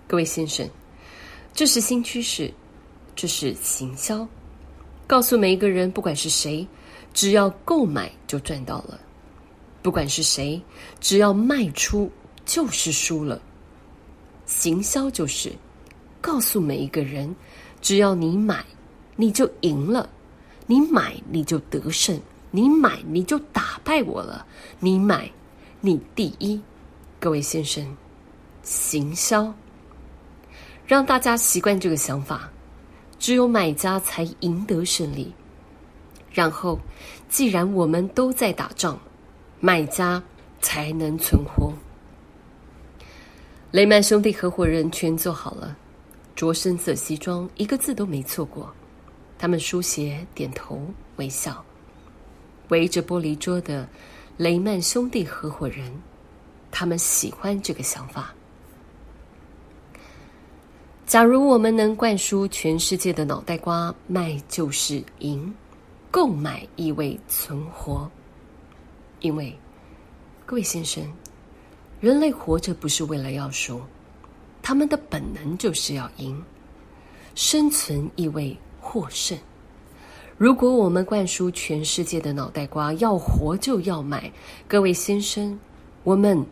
[0.06, 0.68] 各位先生，
[1.54, 2.52] 这是新趋势，
[3.14, 4.26] 这是行销，
[5.06, 6.66] 告诉每一个人，不管是谁，
[7.14, 8.98] 只要购买就赚到了；
[9.82, 10.60] 不管是谁，
[11.00, 12.10] 只要卖出
[12.44, 13.40] 就是输了。
[14.44, 15.50] 行销就是
[16.20, 17.34] 告诉每一个人。
[17.86, 18.64] 只要你买，
[19.14, 20.08] 你就赢了；
[20.66, 22.18] 你买，你就得胜；
[22.50, 24.44] 你买，你就打败我了；
[24.80, 25.30] 你买，
[25.80, 26.60] 你第一。
[27.20, 27.96] 各位先生，
[28.64, 29.54] 行销，
[30.84, 32.50] 让大家习惯这个想法：
[33.20, 35.32] 只有买家才赢得胜利。
[36.32, 36.80] 然后，
[37.28, 38.98] 既然我们都在打仗，
[39.60, 40.20] 买家
[40.60, 41.72] 才能存活。
[43.70, 45.76] 雷曼兄弟合伙人全做好了。
[46.36, 48.72] 着深色西装，一个字都没错过。
[49.38, 50.80] 他们书写、点头、
[51.16, 51.64] 微笑。
[52.68, 53.88] 围着玻璃桌的
[54.36, 55.90] 雷曼兄弟合伙人，
[56.70, 58.34] 他们喜欢这个想法。
[61.06, 65.54] 假如我们能灌输全世界的脑袋瓜，卖就是赢，
[66.10, 68.10] 购买意味存活。
[69.20, 69.56] 因为，
[70.44, 71.02] 各位先生，
[72.00, 73.80] 人类活着不是为了要输。
[74.68, 76.42] 他们的本能就是要赢，
[77.36, 79.38] 生存意味获胜。
[80.36, 84.28] 如果我们灌输全世界的脑袋瓜，要活就要买，
[84.66, 85.56] 各位先生，
[86.02, 86.44] 我们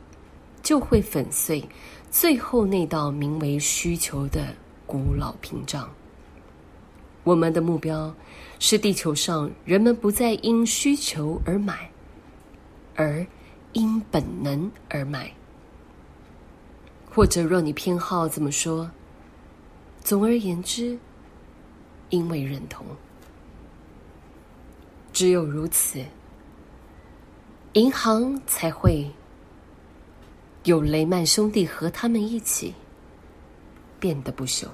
[0.63, 1.69] 就会粉碎
[2.09, 4.55] 最后那道名为需求的
[4.87, 5.91] 古老屏障。
[7.25, 8.15] 我们的目标
[8.61, 11.91] 是地球上人们不再因需求而买，
[12.95, 13.27] 而
[13.73, 15.29] 因本能而买。
[17.15, 18.91] 或者若你偏好怎么说，
[20.03, 20.99] 总而言之，
[22.11, 22.85] 因为认同，
[25.13, 26.05] 只有如此，
[27.75, 29.09] 银行才会
[30.65, 32.75] 有雷曼兄弟和他们一起
[34.01, 34.67] 变得不朽。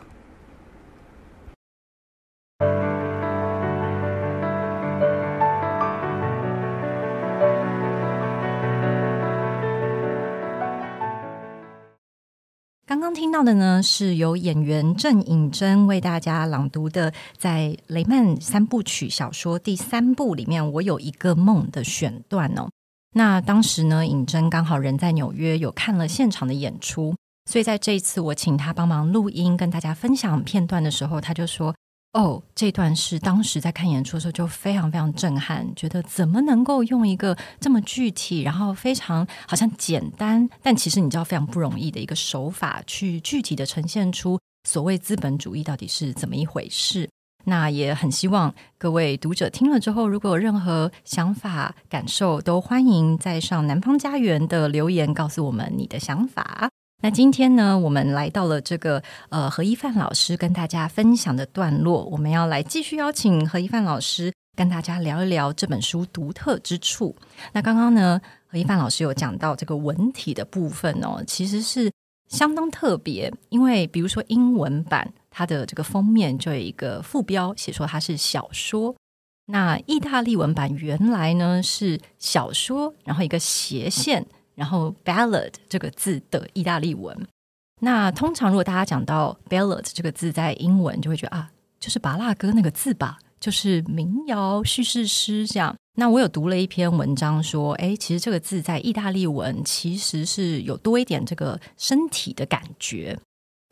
[12.90, 22.68] 刚刚听到的呢，是由演员郑颖珍为大家朗读的，在雷曼三部曲小说第三部里面，我有一个梦的选段哦。
[23.12, 27.14] 那当时呢，颖珍刚好人在纽约，有看了现场的演出，
[27.48, 31.72] 所以在这一次我请他帮忙录音，跟大家分享片段的时候，他就说。
[32.12, 47.08] 哦，这段是当时在看演出的时候就非常非常震撼，觉得怎么能够用一个这么具体，然后非常好像简单，但其实你知道非常不容易的一个手法，去具体的呈现出所谓资本主义到底是怎么一回事。
[47.44, 56.69] 那也很希望各位读者听了之后，如果有任何想法、感受，都欢迎在上南方家园的留言告诉我们你的想法。
[57.02, 67.16] 那今天呢，我们来到了这个呃何一范老师跟大家分享的段落，我们要来继续邀请何一范老师跟大家聊一聊这本书独特之处。
[67.52, 71.90] 那刚刚呢，何一范老师有讲到这个文体的部分哦，其实是
[72.28, 78.94] 相当特别，因为比如说英文版它的这个封面就有一个副标写说它是小说，
[79.46, 84.26] 那意大利文版原来呢是小说，然后一个斜线。
[84.60, 87.16] 然后 ballad 这个字的意大利文，
[87.80, 95.74] 那通常如果大家讲到 ballad 这个字在英文，就会觉得啊，就是芭乐歌那个字吧，就是民谣叙事诗这样。
[95.96, 103.18] 那我有读了一篇文章说，哎，其实这个字在意大利文其实是有多一点这个身体的感觉。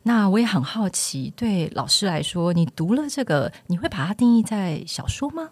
[0.05, 5.51] 那我也很好奇，对老师来说，你读了这个，你会把它定义在小说吗？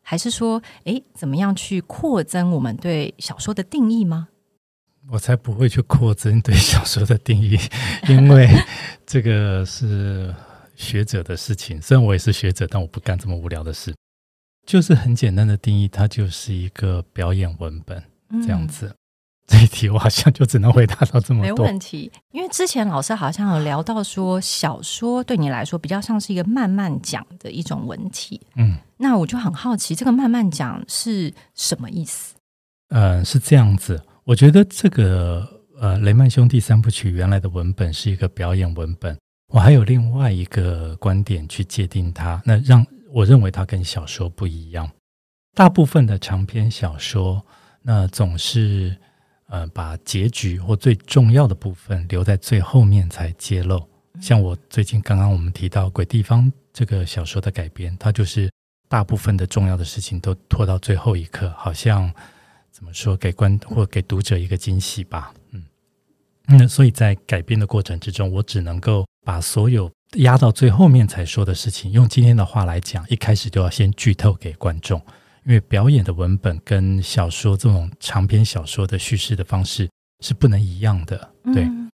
[0.00, 4.28] 还是说，哎，怎么样去扩增我们对小说的定义吗？
[5.10, 7.58] 我才不会去扩增对小说的定义，
[8.08, 8.48] 因为
[9.06, 10.34] 这个是
[10.76, 11.80] 学者的事情。
[11.80, 13.94] 虽然我也是学者，但我不干这么无聊的事。
[14.66, 18.02] 就是很简单的定义，它就是一个表演文本
[18.42, 18.88] 这样子。
[18.88, 18.96] 嗯、
[19.46, 21.56] 这一题我好像就只能回答到这么多。
[21.56, 28.42] 没问题，因为之前老师好像有聊到说，小说对你来说比较像是一个慢慢讲的一种文体。
[28.56, 32.34] 嗯，那我就很好奇，这个慢慢讲是什么意思？
[32.90, 34.02] 嗯、呃，是这样子。
[34.28, 35.48] 我觉得这个
[35.80, 39.16] 呃，雷曼兄弟三部曲原来的文本是一个表演文本。
[39.54, 44.86] 我还有另外一个观点去界定它，那让我认为它跟小说不一样。
[45.54, 47.42] 大部分的长篇小说，
[47.80, 48.94] 那总是
[49.46, 53.82] 呃把结局或最重要的部分留在最后面才揭露。
[54.20, 58.50] 像我最近刚刚我们提到《鬼地方》这个小说的改编，它就是
[58.90, 62.12] 大部分的重要的事情都拖到最后一刻，好像。
[62.78, 63.16] 怎么说？
[63.16, 65.34] 给观或给读者一个惊喜吧。
[65.50, 65.64] 嗯，
[66.46, 74.96] 那所以在改编的过程之中，我只能够把所有压到最后面才说的事情，用今天的话来讲，一开始就要先剧透给观众。
[75.44, 81.32] 因为表演的文本跟小说这种长篇小说的叙事的方式是不能一样的。
[81.52, 81.64] 对。
[81.64, 81.90] 嗯、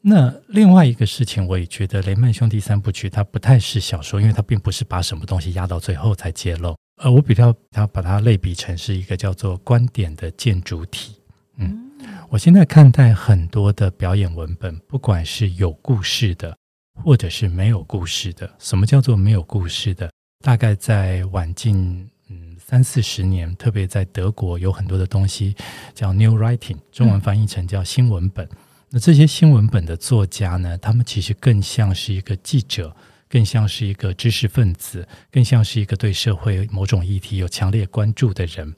[0.00, 6.74] 那另外一个事情，我也觉得《雷曼兄弟三部曲》它不太是小说，因为它并不是把什么东西压到最后才揭露。
[6.96, 11.16] 呃，我比较它把它类比成是一个叫做观点的建筑体。
[11.56, 11.90] 嗯，
[12.28, 16.56] 我现在看待很多的表演文本，不管是有故事的，
[17.02, 18.48] 或者是没有故事的。
[18.58, 20.10] 什么叫做没有故事的？
[20.44, 25.56] 大概在晚近嗯三四十年，特别在德国有很多的东西
[25.94, 28.46] 叫 New Writing，中文翻译成叫新文本。
[28.46, 28.56] 嗯、
[28.90, 32.94] 那这些新文本的作家呢，他们其实更像是一个记者。
[33.34, 38.72] 更像是一个知识分子，更像是一个对社会某种议题有强烈关注的人。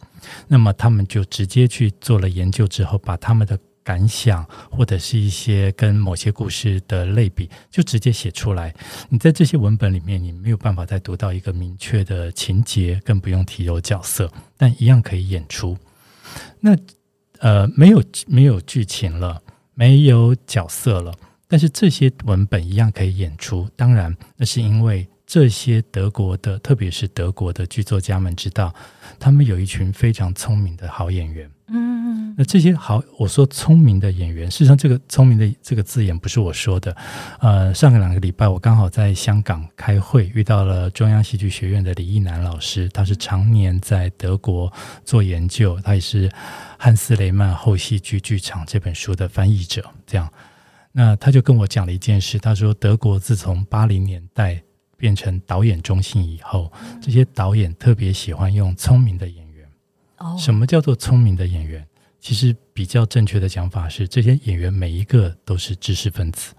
[0.48, 8.74] 那么，他们就直接去做了研究之后，把他们的感想或者是一些跟某些故事的类比，就直接写出来。
[9.11, 15.76] 你在这些文本里面，你没有办法再读到一个明确的情节，更不用提有角色，但一样可以演出。
[16.61, 16.74] 那
[17.40, 19.42] 呃，没有没有剧情了，
[19.74, 21.14] 没有角色了。
[21.49, 28.74] 但是这些文本一样可以演出，当然那是因为这些德国的，特别是德国的剧作家们知道，
[29.18, 31.51] 他们有一群非常聪明的好演员。
[31.68, 36.97] 嗯，那这些好，我说聪明的演员，事实上这个聪明的这个字眼不是我说的。
[37.40, 44.72] 呃，上个两个礼拜我刚好在香港开会，遇到了中央戏剧学院的李一男老师，他是常年在德国
[45.05, 46.30] 做研究，他也是
[46.78, 50.28] 汉斯·雷曼后戏剧剧场这本书的翻译者，这样。
[50.99, 54.62] 那他就跟我讲了一件事，他说德国自从八零年代
[54.97, 56.72] 变成导演中心以后，
[57.03, 59.68] 这些导演特别喜欢用聪明的演员。
[60.16, 61.86] 哦，什么叫做聪明的演员？
[62.18, 66.55] 其实比较正确的讲法是，这些演员每一个都是知识分子。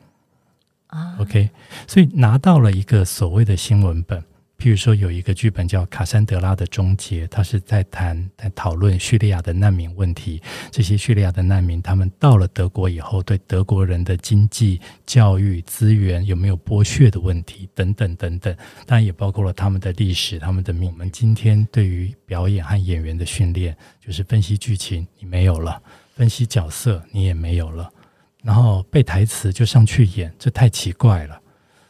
[0.86, 1.50] 啊，OK，
[1.88, 4.24] 所以拿到了一个所谓的新文本。
[4.58, 10.42] 譬如说，有一个剧本叫《卡珊德拉的终结》，他是在谈、在讨论叙利亚的难民问题。
[10.72, 18.56] 这些叙利亚的难民，他们到了德国以后，对德国人的经济、教育、资源有没有剥削的问题，等等等等。
[18.88, 20.90] 当然，也包括了他们的历史、他们的命。
[20.92, 25.80] 我们今天对于表演和演员的训练，就是分析剧情，你没有了；
[26.16, 27.88] 分析角色，你也没有了。
[28.42, 31.40] 然后背台词就上去演，这太奇怪了。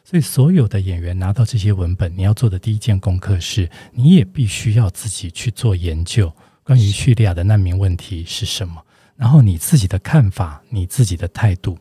[0.09, 6.33] 所以，所有的演员拿到这些文本，你要做的第一件功课是，你也必须要自己去做研究，
[6.63, 8.81] 关于叙利亚的难民问题是什么，
[9.17, 11.77] 然后你自己的看法，你自己的态度。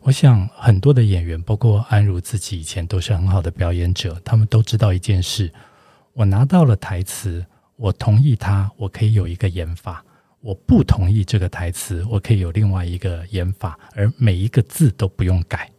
[0.00, 5.48] 我想，很多的演员，包括安如自己，以前都是很好的表演者，他们都知道一件事：
[6.12, 7.46] 我拿到了台词，
[7.76, 10.02] 我同意他，我可以有一个演法；
[10.40, 15.70] 我不同意这个台词，我可以有另外一个演法，而每一个字都不用改。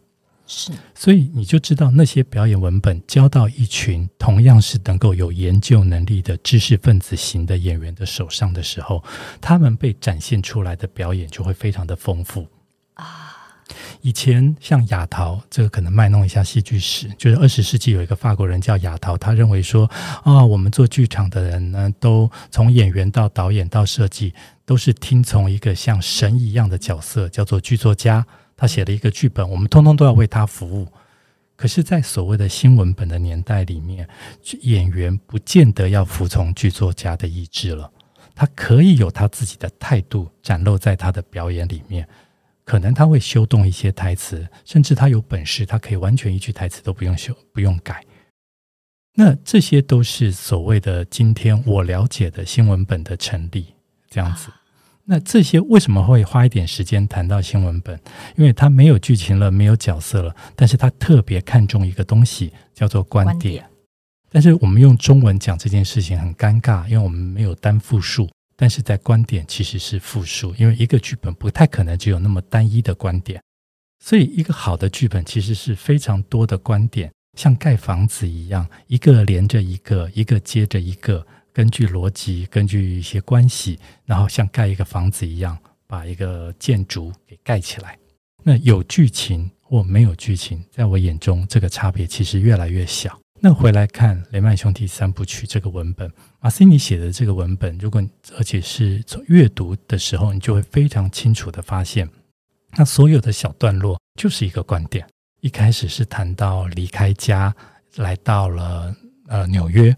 [0.46, 9.02] 是，所以你就知道那些表演文本交到一群同样是能够有研究能力的知识分子型的演员的手上的时候，
[9.40, 12.46] 他们被展现出来的表演就会非常的丰富
[12.94, 13.32] 啊。
[14.02, 19.90] 以前像亚陶，这个可能卖弄一下戏剧史，就是二十世纪有一个法国人叫亚陶，他认为说
[20.22, 24.32] 啊，我们做剧场的人呢，都从演员到导演到设计，
[24.64, 28.24] 都是听从一个像神一样的角色，叫做剧作家。
[28.56, 30.88] 他写了一个剧本，我们通通都要为他服务。
[31.54, 34.08] 可是，在所谓的新文本的年代里面，
[34.62, 37.90] 演员不见得要服从剧作家的意志了。
[38.34, 42.06] 他可以有他自己的态度展露在他的表演里面。
[42.64, 48.04] 可能他会修动一些台词，甚至他有本事，他可以完全一句台词都不用修、不用改。
[49.14, 53.66] 那这些都是所谓的今天我了解的新文本的成立，
[54.10, 54.50] 这样子。
[55.08, 57.98] 那这些为什么会花一点时间谈到新闻本？
[58.34, 63.34] 因为他没有剧情了，没有角色了，但是他特别看重一个东西，叫做观点。
[63.34, 63.64] 观点。
[64.30, 73.40] 但是我们用中文讲这件事情很尴尬，因为我们没有单复数，但是在观点其实是复数，因为一个剧本不太可能只有那么单一的观点，
[74.04, 81.24] 所以一个好的剧本其实是非常多的观点，像盖房子一样，一个连着一个，一个接着一个。
[81.56, 87.98] 根据逻辑，根据一些关系，然后像盖一个房子一样，把一个建筑给盖起来。
[88.42, 93.18] 那有剧情或没有剧情，在我眼中，这个差别其实越来越小。
[93.40, 102.06] 那回来看雷曼兄弟三部曲这个文本，马西尼写的这个文本，如果而且是从阅读的时候，你就会非常清楚地发现，
[102.76, 105.08] 那所有的小段落就是一个观点。
[105.40, 107.56] 一开始是谈到离开家，
[107.94, 108.94] 来到了
[109.28, 109.96] 呃纽约。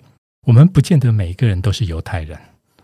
[0.48, 2.38] 我们不见得每一个人都是犹太人，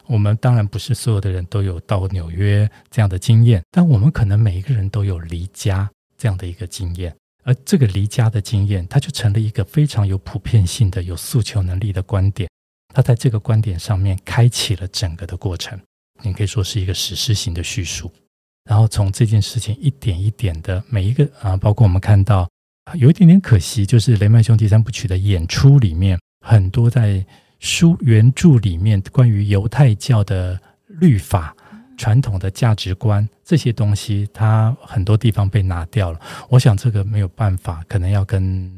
[0.05, 12.51] 我们当然不是所有的人都有到纽约这样的经验，但我们可能每一个人都有离家这样的一个经验，而这个离家的经验，它就成了一个非常有普遍性的、有诉求能力的观点。
[12.95, 15.81] 它在这个观点上面开启了整个的过程，
[16.21, 18.13] 你可以说是一个史诗型的叙述。
[18.69, 22.47] 然后从这件事情一点一点的每一个啊，包括我们看到
[22.99, 27.25] 有一点点可惜，就是雷曼兄弟三部曲的演出里面很多在。
[27.65, 31.57] 书原著里面关于犹太教的律法、
[31.97, 36.21] 传统的价值观这些东西，它很多地方被拿掉了。
[36.51, 38.71] 我想这个没有办法，可能要跟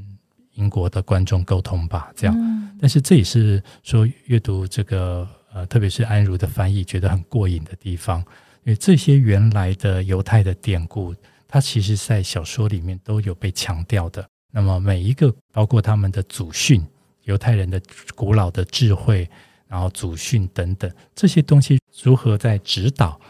[0.53, 2.13] 英国的观众沟通吧。
[2.15, 8.21] 这样，但是这也是说阅读这个呃，特别是安如的翻译，觉得很过瘾的地方。
[8.63, 11.13] 因为这些原来的犹太的典故，
[11.49, 14.25] 它其实在小说里面都有被强调的。
[14.53, 16.81] 那么每一个，包括他们的祖训。
[17.27, 17.81] 犹太人的
[18.17, 19.29] 古老的智慧，
[19.69, 23.21] 然后祖训等等这些东西，如何在指导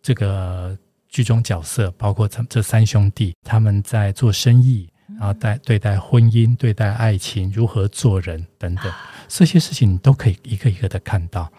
[0.00, 0.78] 这个
[1.08, 4.88] 剧中角色，包括这这三兄弟他们在做生意，
[5.18, 8.92] 然后待对待婚姻、对待爱情，如何做人等等
[9.26, 11.50] 这些事情，你都可以一个一个的看到。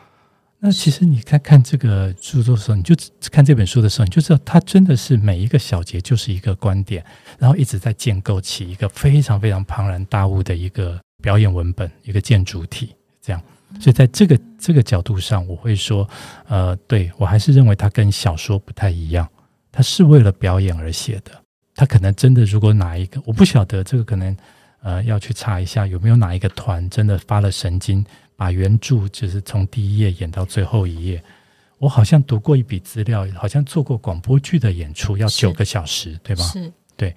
[0.59, 2.95] 那其实你看看这个著作的时候，你就
[3.31, 7.03] 看这本书的时候，你就知道它真的是每一个小节就是一个观点，
[7.39, 11.01] 然后一直在建构起一个非常非常庞然大物的一个。
[11.21, 13.41] 表演文本一个建筑体，这样，
[13.79, 16.07] 所以在这个这个角度上，我会说，
[16.47, 19.27] 呃，对，我还是认为它跟小说不太一样，
[19.71, 21.31] 它是为了表演而写的。
[21.75, 24.35] 它可能真的，如果哪一个，我不晓得这个可能，
[24.81, 28.03] 呃，要去查一下有没有哪一个团真的发了神经，
[28.35, 31.23] 把原著就是从第一页演到最后一页。
[31.77, 36.43] 我好像读过一笔资料，好像做过广播剧的演出要九个小时，对吧？
[36.43, 36.71] 是。
[36.95, 37.15] 对，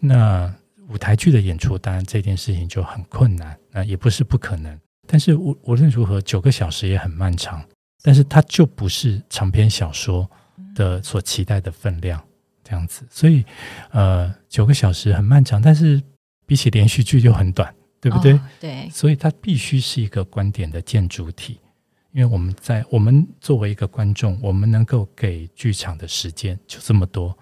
[0.00, 0.50] 那
[0.88, 4.78] 舞台剧的演出，当然这件事情就很困难，那也不是不可能。
[5.06, 7.64] 但是无无论如何，九个小时也很漫长，
[8.02, 10.28] 但是它就不是长篇小说
[10.74, 12.22] 的所期待的分量
[12.62, 13.06] 这样子。
[13.10, 13.44] 所以，
[13.90, 16.02] 呃，九个小时很漫长，但是
[16.46, 18.32] 比起连续剧就很短，对不对？
[18.32, 18.90] 哦，对。
[18.90, 21.58] 所以它必须是一个观点的建筑体。
[22.12, 27.36] 因为我们在我们作为一个观众，我们能够给剧场的时间就这么多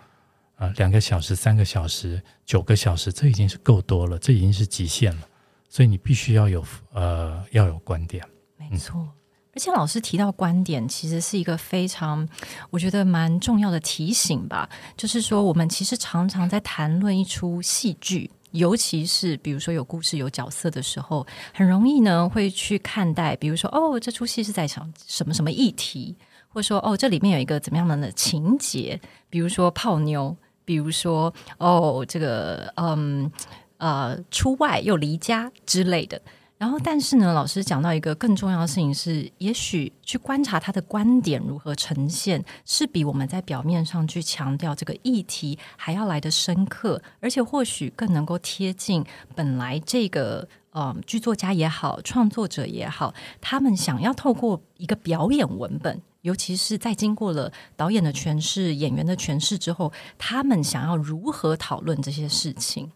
[0.57, 5.23] 啊，呃，两个小时、三个小时、九个小时，这已经是够多了，这已经是极限了。
[5.69, 8.25] 所以你必须要有呃要有观点，
[8.57, 9.09] 没错。
[9.55, 12.29] 而且老师提到观点，其实是一个非常
[12.71, 14.69] 我觉得蛮重要的提醒吧。
[14.97, 18.31] 就是说，我们其实常常在谈论一出戏剧。
[18.53, 26.17] 尤其是比如说有故事有角色的时候，很容易呢会去看待，比如说哦，这出戏是在讲什么什么议题，
[26.49, 28.99] 或者说哦，这里面有一个怎么样的情节，
[29.29, 30.35] 比如说泡妞，
[30.67, 33.33] 比如说哦，这个嗯
[33.79, 36.21] 呃出外又离家之类的。
[36.59, 49.05] 然后，但是呢，老师讲到一个更重要的事情是，也许去观察他的观点如何呈现，是比我们在表面上去强调这个议题还要来得深刻，而且或许更能够贴近
[49.35, 62.93] 本来这个呃剧作家也好，创作者也好，他们想要透过一个表演文本，尤其是在经过了导演的诠释、演员的诠释之后，他们想要如何讨论这些事情。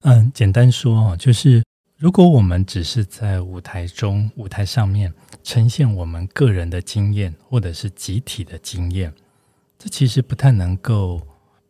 [0.00, 1.62] 嗯，简单说就是。
[2.00, 5.12] 如果我们只是在舞台中、舞台上面
[5.42, 9.12] 呈现我们个人的经验，或者是集体的经验，
[9.76, 11.20] 这其实不太能够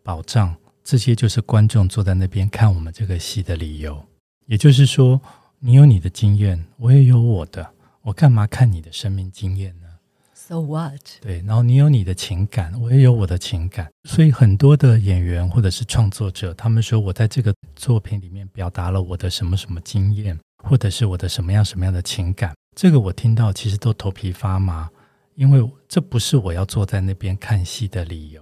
[0.02, 0.54] 保障
[0.84, 4.04] 这些就是观众坐在那边看我们这个戏的理由。
[4.44, 5.18] 也就是说，
[5.60, 7.68] 你有你的经验，我也有我的，
[8.02, 9.88] 我干嘛看你的生命经验呢
[10.32, 11.00] ？So what？
[11.20, 24.88] 对，然后你有你的情感，我也有我的情感，所以很多的演员或者是创作者，他们说我在这个作品里面表达了我的什么什么经验，或者是我的什么样什么样的情感，这个我听到其实都头皮发麻，
[25.34, 28.40] 因为这不是我要坐在那边看戏的理由。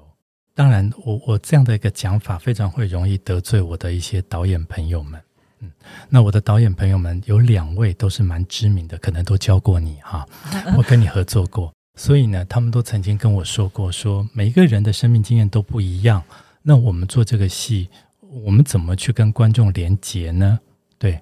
[0.55, 5.19] 当然，我我这样的一个讲法非常会容易得罪我的一些导演朋友们。
[5.61, 5.71] 嗯，
[6.09, 10.27] 那我的导演朋友们有两位都是蛮知名的，可能都教过你哈，
[10.77, 11.73] 我跟你合作过。
[11.99, 16.23] 所以呢，他们都曾经跟我说过，说每一个人的生命经验都不一样。
[16.63, 17.89] 那我们做这个戏，
[18.21, 20.59] 我们怎么去跟观众连接呢？
[20.99, 21.19] 对，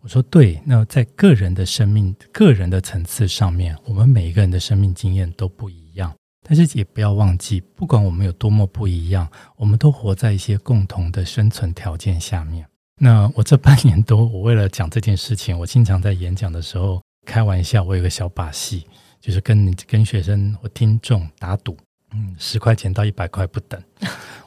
[0.00, 0.60] 我说对。
[0.64, 6.12] 那在个人的生命、个人的层次上面，我们每一个人的生命经验都不一样。
[6.42, 12.66] 但是也不要忘记，不管我们有多么不一样，我们都活在一些共同的生存条件下面。
[13.00, 18.86] 那我这半年多，我为了讲这件事情，我经常在演讲的时候开玩笑，我有个小把戏。
[19.18, 21.76] 就是跟跟学生或听众打赌，
[22.12, 23.82] 嗯，十块钱到一百块不等。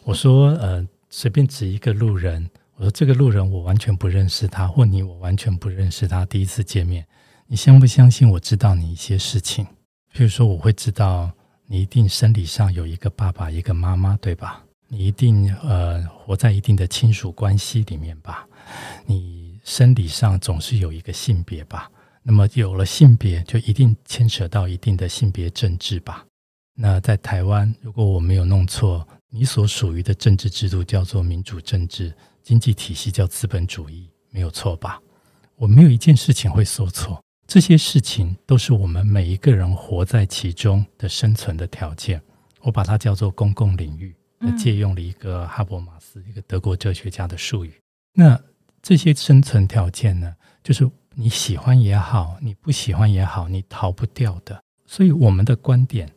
[0.06, 7.06] 我说，呃，随便指一个路人，我说这个路人我完全不认识他，或你我完全不认识他，第一次见面，
[7.48, 9.66] 你相不相信我知道你一些事情？
[10.16, 11.30] 譬如说，我会知道
[11.66, 14.64] 你一定生理上有一个爸爸一个妈妈，对吧？
[14.92, 18.48] 你一定呃活在一定的亲属关系里面吧？
[19.06, 21.90] 你生理上总是有一个性别吧？
[22.24, 26.26] 那么有了性别，就一定牵扯到一定的性别政治吧？
[26.76, 32.12] 那在台湾，如果我没有弄错，你所属于的政治制度叫做民主政治，
[32.42, 35.00] 经济体系叫资本主义，没有错吧？
[35.56, 42.20] 我没有一件事情会说错，这些事情都是我们每一个人活在其中的生存的条件。
[42.62, 44.14] 我把它叫做公共领域，
[44.58, 47.74] 借用了一个哈伯马斯，一个德国哲学家的术语。
[48.14, 48.40] 那
[48.82, 50.90] 这些生存条件呢，就是。
[51.16, 54.64] 你喜欢也好，你不喜欢也好，你逃不掉的。
[54.86, 56.10] 所以我们的观点，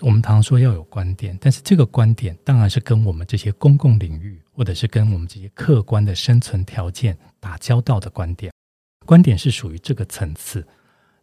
[0.00, 8.52] 我们常说要有观点，但是这个观点当然是跟我们这些公共领域，或者是跟我们这些客观的生存条件打交道的观点。
[9.04, 10.64] 观点是属于这个层次。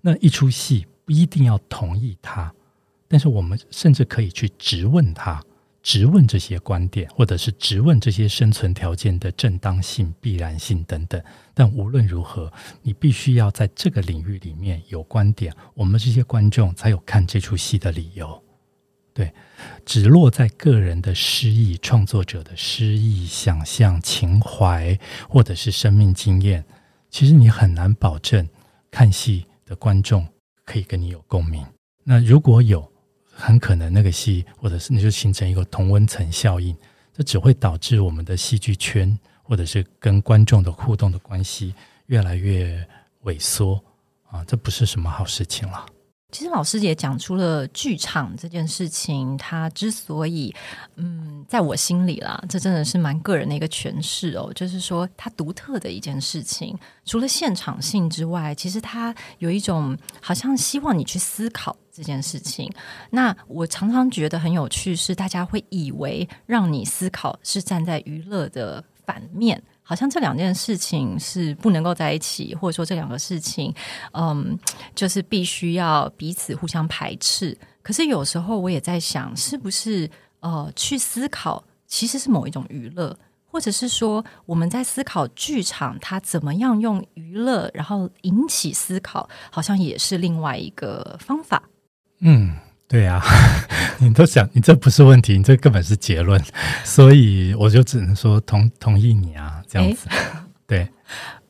[0.02, 2.54] 那一出戏不一定要同意他，
[3.08, 5.41] 但是我们甚至可以去质问它。
[5.84, 11.21] 质问这些观点，或者是质问这些生存条件的正当性、必然性等等。
[11.53, 12.51] 但无论如何，
[12.82, 18.43] 你必须要在这个领域里面有观点，我们这些观众才有看这出戏的理由。
[19.13, 19.34] 对，
[19.86, 26.63] 只落在个人的诗意、创作者的诗意、想象、情怀，或者是生命经验，
[27.09, 28.47] 其实你很难保证
[28.89, 30.27] 看戏的观众
[30.63, 31.65] 可以跟你有共鸣。
[32.03, 32.91] 那如果有，
[33.42, 36.76] 很可能那个戏，或者是那就形成一个同温层效应，
[37.12, 41.74] 这只会导致我们的戏剧圈，或者是跟观众的互动的关系
[42.06, 42.88] 越来越
[43.24, 43.84] 萎缩
[44.30, 45.86] 啊，这不是什么好事情了。
[46.32, 50.56] 其实老师也讲出了剧场这件事情，它之所以，
[50.96, 54.50] 嗯，在我心里啦，这真的是蛮个人的一个诠释哦。
[54.56, 62.72] 就是说，它独特的一件事情，除了现场性之外，其实它有一种好像希望你去思考这件事情。
[63.10, 69.62] 那我常常觉得很有趣，是大家会以为让你思考是站在娱乐的反面。
[69.84, 73.74] 好像这两件事情是不能够在一起，或者说这两个事情，
[74.14, 74.58] 嗯，
[74.96, 77.58] 就是必须要彼此互相排斥。
[77.82, 91.62] 可是有时候我也在想，是不是呃，去思考其实是某一种娱乐，或者是说我们在思考剧场它怎么样用娱乐，然后引起思考，好像也是另外一个方法。
[92.22, 92.53] 嗯。
[92.88, 93.24] 对啊，
[93.99, 96.38] 你都想，你这不是问题，你这根本是结论，
[96.84, 100.09] 所以我就只能说同同意你啊，这样子，
[100.67, 100.86] 对。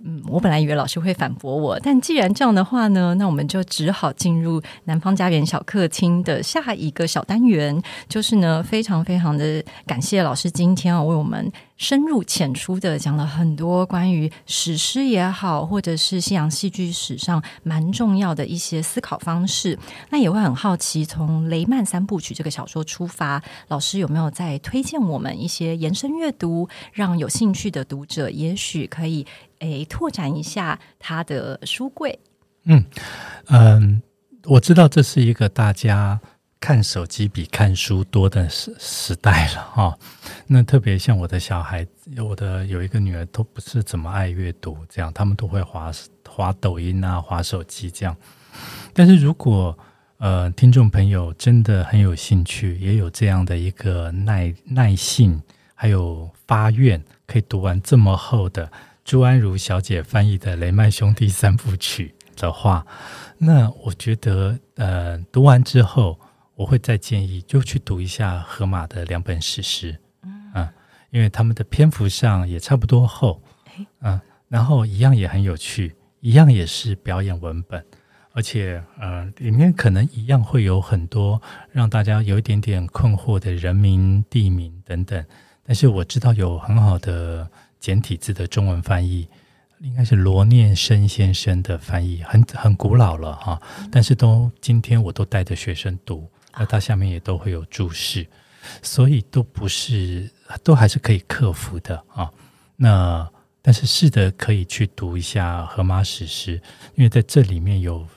[0.03, 11.51] 嗯，我本来以为老师会反驳我，但既然这样的话呢，那我们就只好进入南方家园小客厅的下一个小单元，就是呢，非常非常的感谢老师今天啊为我们
[11.82, 19.79] 深入浅出的讲了很多关于史诗也好，或者是西洋戏剧史上蛮重要的一些思考方式。
[20.11, 29.25] 那也会很好奇，从雷曼三部曲这个小说出发，老师有没有在推荐我们一些延伸阅读，让有兴趣的读者也许可以。
[29.57, 32.19] 诶，拓展一下他的书柜。
[32.65, 32.86] 嗯
[33.47, 34.03] 嗯，
[34.43, 36.19] 我知道这是一个大家
[36.62, 39.99] 看手机比看书多的时时代了哈、哦。
[40.45, 41.86] 那特别像我的小孩，
[42.24, 45.91] 我的有一个女儿都不是怎么爱阅读，这样他们都会滑
[46.30, 48.16] 滑抖音啊，滑手机这样。
[48.93, 49.76] 但是如果
[50.20, 55.41] 呃听众朋友真的很有兴趣，也有这样的一个耐耐性，
[55.74, 58.72] 还有发愿，可以读完这么厚的。
[59.03, 62.86] 朱安如小姐翻译的《雷曼兄弟三部曲》的话，
[63.39, 66.20] 那我觉得，呃，读完之后，
[66.62, 70.72] 我会再建议就去读一下荷马的两本史诗，嗯、啊，
[71.09, 73.41] 因为他们的篇幅上也差不多厚，
[73.78, 77.84] 嗯、啊，然后一样也很有趣，一样也是表演文本，
[78.34, 81.41] 而且，呃，里面可能一样会有很多
[81.72, 85.26] 让大家有一点点困惑的人名、地名等等，
[85.66, 87.49] 但是我知道有很好的。
[87.80, 89.28] 简体字的中文翻译
[89.80, 93.59] 应该是罗念生先生的翻译，很很古老了哈，
[93.91, 98.26] 但是都今天我都带着学生读，那它下面也都会有注释，
[98.82, 100.30] 所以都不是
[100.64, 102.32] 都还是可以克服的啊。
[102.76, 103.30] 那
[103.62, 106.62] 但是试着可以去读一下荷马史诗，
[106.95, 108.08] 因为在这里面有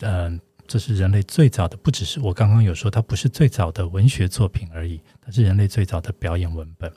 [0.00, 0.40] 嗯。
[0.72, 6.88] 这是人类最早的，不只是我刚刚有说，它不是最早的文学作品而已，它是人类最早的表演文本。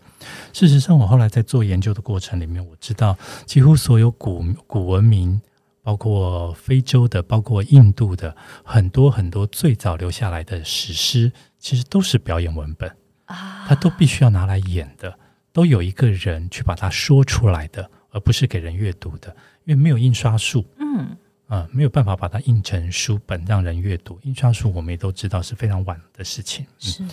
[0.53, 3.17] 事实上，我后来在做研究的过程里面，我知道
[3.47, 5.41] 几乎所有古古文明，
[5.83, 12.89] 包括非洲的，包括印度的，很多很多最早留下来的史诗，其实都是表演文本
[13.25, 15.19] 啊，它都必须要拿来演的，
[15.51, 20.65] 都有一个人去把它说出来的，而不是给人阅读的，因为没有印刷术。
[20.79, 21.17] 嗯。
[21.47, 24.17] 啊，没有办法把它印成书本让人阅读。
[24.23, 27.03] 印刷术我们也都知道是非常晚的事情，是。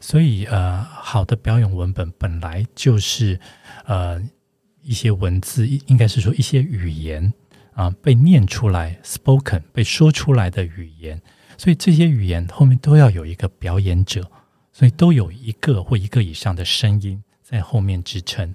[0.00, 3.38] 所以呃，好的表演文本本来就是
[3.84, 4.18] 呃
[4.80, 7.30] 一些文字，应该是说一些语言
[7.72, 11.20] 啊被念出来，spoken 被说出来的语言。
[11.56, 14.30] 所以这些语言后面都要有一个表演者，
[14.72, 18.54] 所以都有一个或一个以上的声音在后面支撑。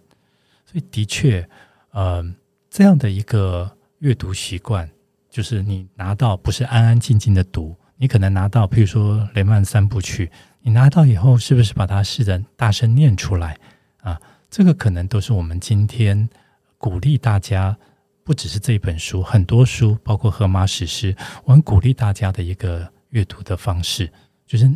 [0.65, 1.47] 所以的确，
[1.91, 2.23] 呃，
[2.69, 4.89] 这样的一个阅读习惯。
[5.29, 13.59] 就是你拿到不是安安静静的读，你可能拿到，譬如说雷曼三部曲，你拿到以后是不是把它试着大声念出来
[13.99, 14.17] 啊？
[14.49, 16.29] 这个可能都是我们今天
[16.77, 17.77] 鼓励大家，
[18.25, 24.11] 不只是这一本书，很多书，包括荷马史诗，我很鼓励大家的一个阅读的方式，
[24.47, 24.67] 就是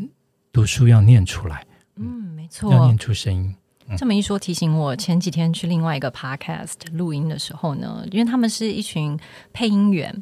[0.54, 3.56] 读书要念出来，嗯，没错，要念出声音。
[3.98, 9.20] 这么一说，提醒我前几天去另外一个 podcast 录音的时候呢，因为他们是一群
[9.52, 10.16] 配音员，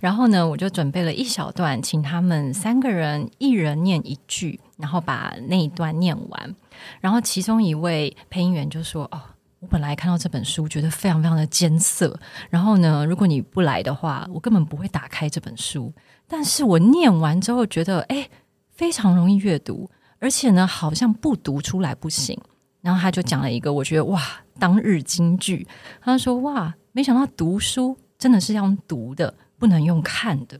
[0.00, 6.56] 然后呢，我就准备了一小段，请他们三个人一人念一句，然后把那一段念完。
[7.02, 9.20] 然后其中一位配音员就说：“哦，
[9.60, 15.92] 我本来看到这本书觉得非常非常的艰涩，然后呢，如果你不来的话，我根本不会打开这本书。
[16.26, 18.26] 但是我念完之后觉得，哎，
[18.70, 22.38] 非常容易阅读，而且呢，好像不读出来不行。”
[22.80, 24.22] 然后他就讲了一个，我觉得哇，
[24.58, 25.66] 当日金句。
[26.00, 30.58] 他说哇，没想到读书真的是要用读的，不能用看的。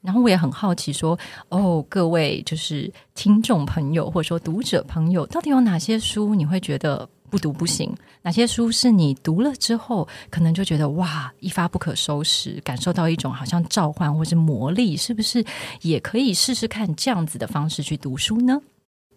[0.00, 1.16] 然后我也很好奇说，
[1.50, 7.94] 哦，各位就是听众朋友或者说读者朋友，到底有哪些书你会觉得不读不行？
[8.22, 14.96] 哪些书是你读了之后，可能就觉得哇，一发不可收拾，感受到一种好像召唤或是魔力？
[14.96, 15.42] 是不是
[15.80, 18.60] 也可以试试看这样子的方式去读书呢？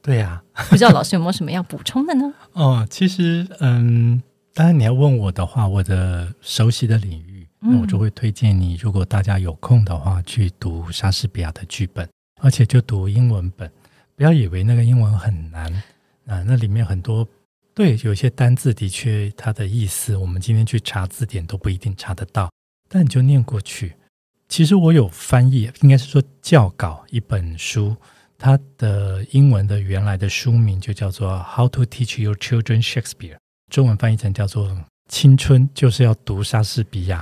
[0.02, 2.34] 对呀、啊，不知道老师有没有什么要补充的呢？
[2.54, 4.22] 哦，其实，嗯，
[4.54, 12.08] 当然你要问我的话，我的熟悉的领域，那我就会推荐你，如果大家有空的话，去读莎士比亚的剧本，
[12.42, 13.70] 而且就读英文本，
[14.16, 15.72] 不要以为那个英文很难
[16.28, 17.28] 啊，那里面很多。
[17.76, 22.52] 对，有些单字的确，它的意思我们今天去查字典都不一定查得到，
[22.88, 23.96] 但你就念过去。
[24.48, 27.96] 其实我有翻译，应该是说教稿一本书，
[28.38, 33.34] 它的英文的原来的书名就叫做《How to Teach Your Children Shakespeare》，
[33.72, 34.70] 中文翻译成叫做
[35.10, 37.22] 《青春就是要读莎士比亚》。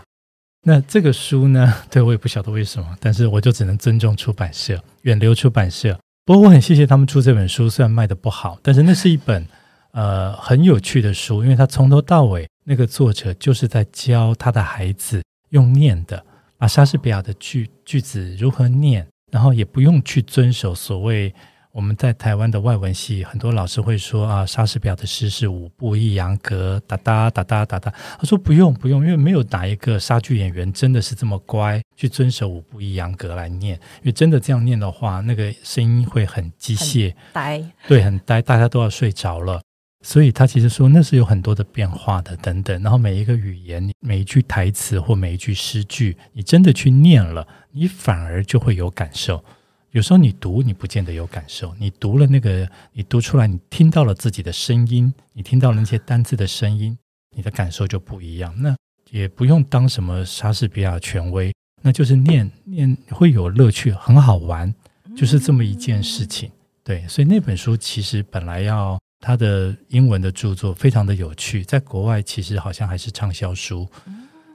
[0.63, 5.97] 那这个书呢， 对，我也不晓得为什么，但是我就只能尊重出版社，远流出版社。
[6.25, 9.47] 不过我很谢谢他们出这本书，虽然卖得不好，但是那是一本。
[9.91, 16.23] 呃，很有趣的书，因为他从头到尾，那个作者就是在教他的孩子用念的，
[16.57, 21.33] 把莎士比亚的句句子如何念，然后也不用去遵守所谓
[21.73, 27.93] 我们在台湾的外文系，很多老师会说啊，莎士比亚的诗是五步抑扬格，哒哒哒哒哒哒。
[28.17, 39.61] 他说不用不用，因为没有哪一个莎剧演员真的是这么乖，去遵守五步抑扬格来念，因为真的这样念的话，那个声音会很机械，呆，对，很呆，大家都要睡着了。
[40.03, 49.43] 所以他其实说那是有很多的变化的等等，然后每一个语言、每一句台词或每一句诗句，你真的去念了，你反而就会有感受。
[49.91, 56.97] 有时候你读，你不见得有感受；你读了那个，你读出来，你听到了自己的声音，你听到了那些单字的声音，
[57.35, 58.55] 你的感受就不一样。
[58.59, 58.75] 那
[59.11, 64.73] 也不用当什么莎士比亚权威，那就是念念会有乐趣，很好玩，
[65.15, 66.49] 就是这么一件事情。
[66.83, 68.99] 对，所以那本书其实本来要。
[69.21, 73.87] 他的英文的著作非常的有趣，在国外其实好像还是畅销书。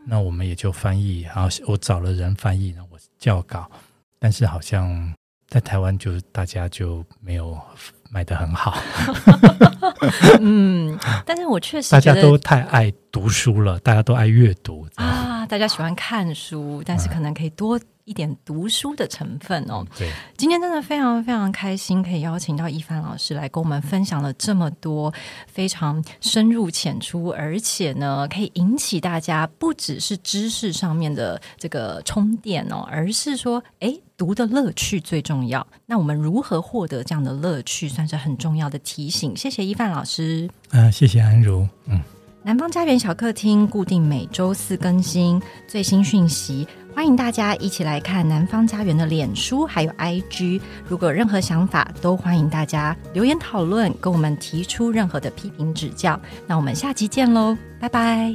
[0.05, 3.71] 那我们也就翻译，然后我找了人翻译，然后我校稿，
[4.19, 5.15] 但是好像
[5.49, 7.57] 在台湾就大家就没有
[8.11, 8.77] 卖的很好。
[10.41, 17.81] 嗯，但是我确实大家都太爱读书了，大家都爱阅读啊，大家喜欢看书，但是可能可以多。
[18.07, 19.85] 一点读书的成分哦。
[19.99, 25.13] 对，今天真的非常非常开心，可以邀请到一帆老师来跟我们分享了这么多
[25.47, 35.67] 非常深入浅出，而且呢，可以引起大家不只是知识上面的这个充电哦，而是说，诶，读的乐趣最重要。
[35.85, 39.37] 那我们如何获得这样的乐趣，算是很重要的提醒。
[39.37, 40.49] 谢谢一帆老师。
[40.71, 41.69] 嗯、呃，谢谢安如。
[41.87, 42.01] 嗯，
[42.47, 46.65] 南方家园小客厅固定每周四更新最新讯息。
[46.95, 56.21] 欢迎大家一起来看南方家园的脸书还有 IG，如果有任何想法，都欢迎大家留言讨论，跟我们提出任何的批评指教。
[56.47, 58.33] 那我们下期见喽，拜拜。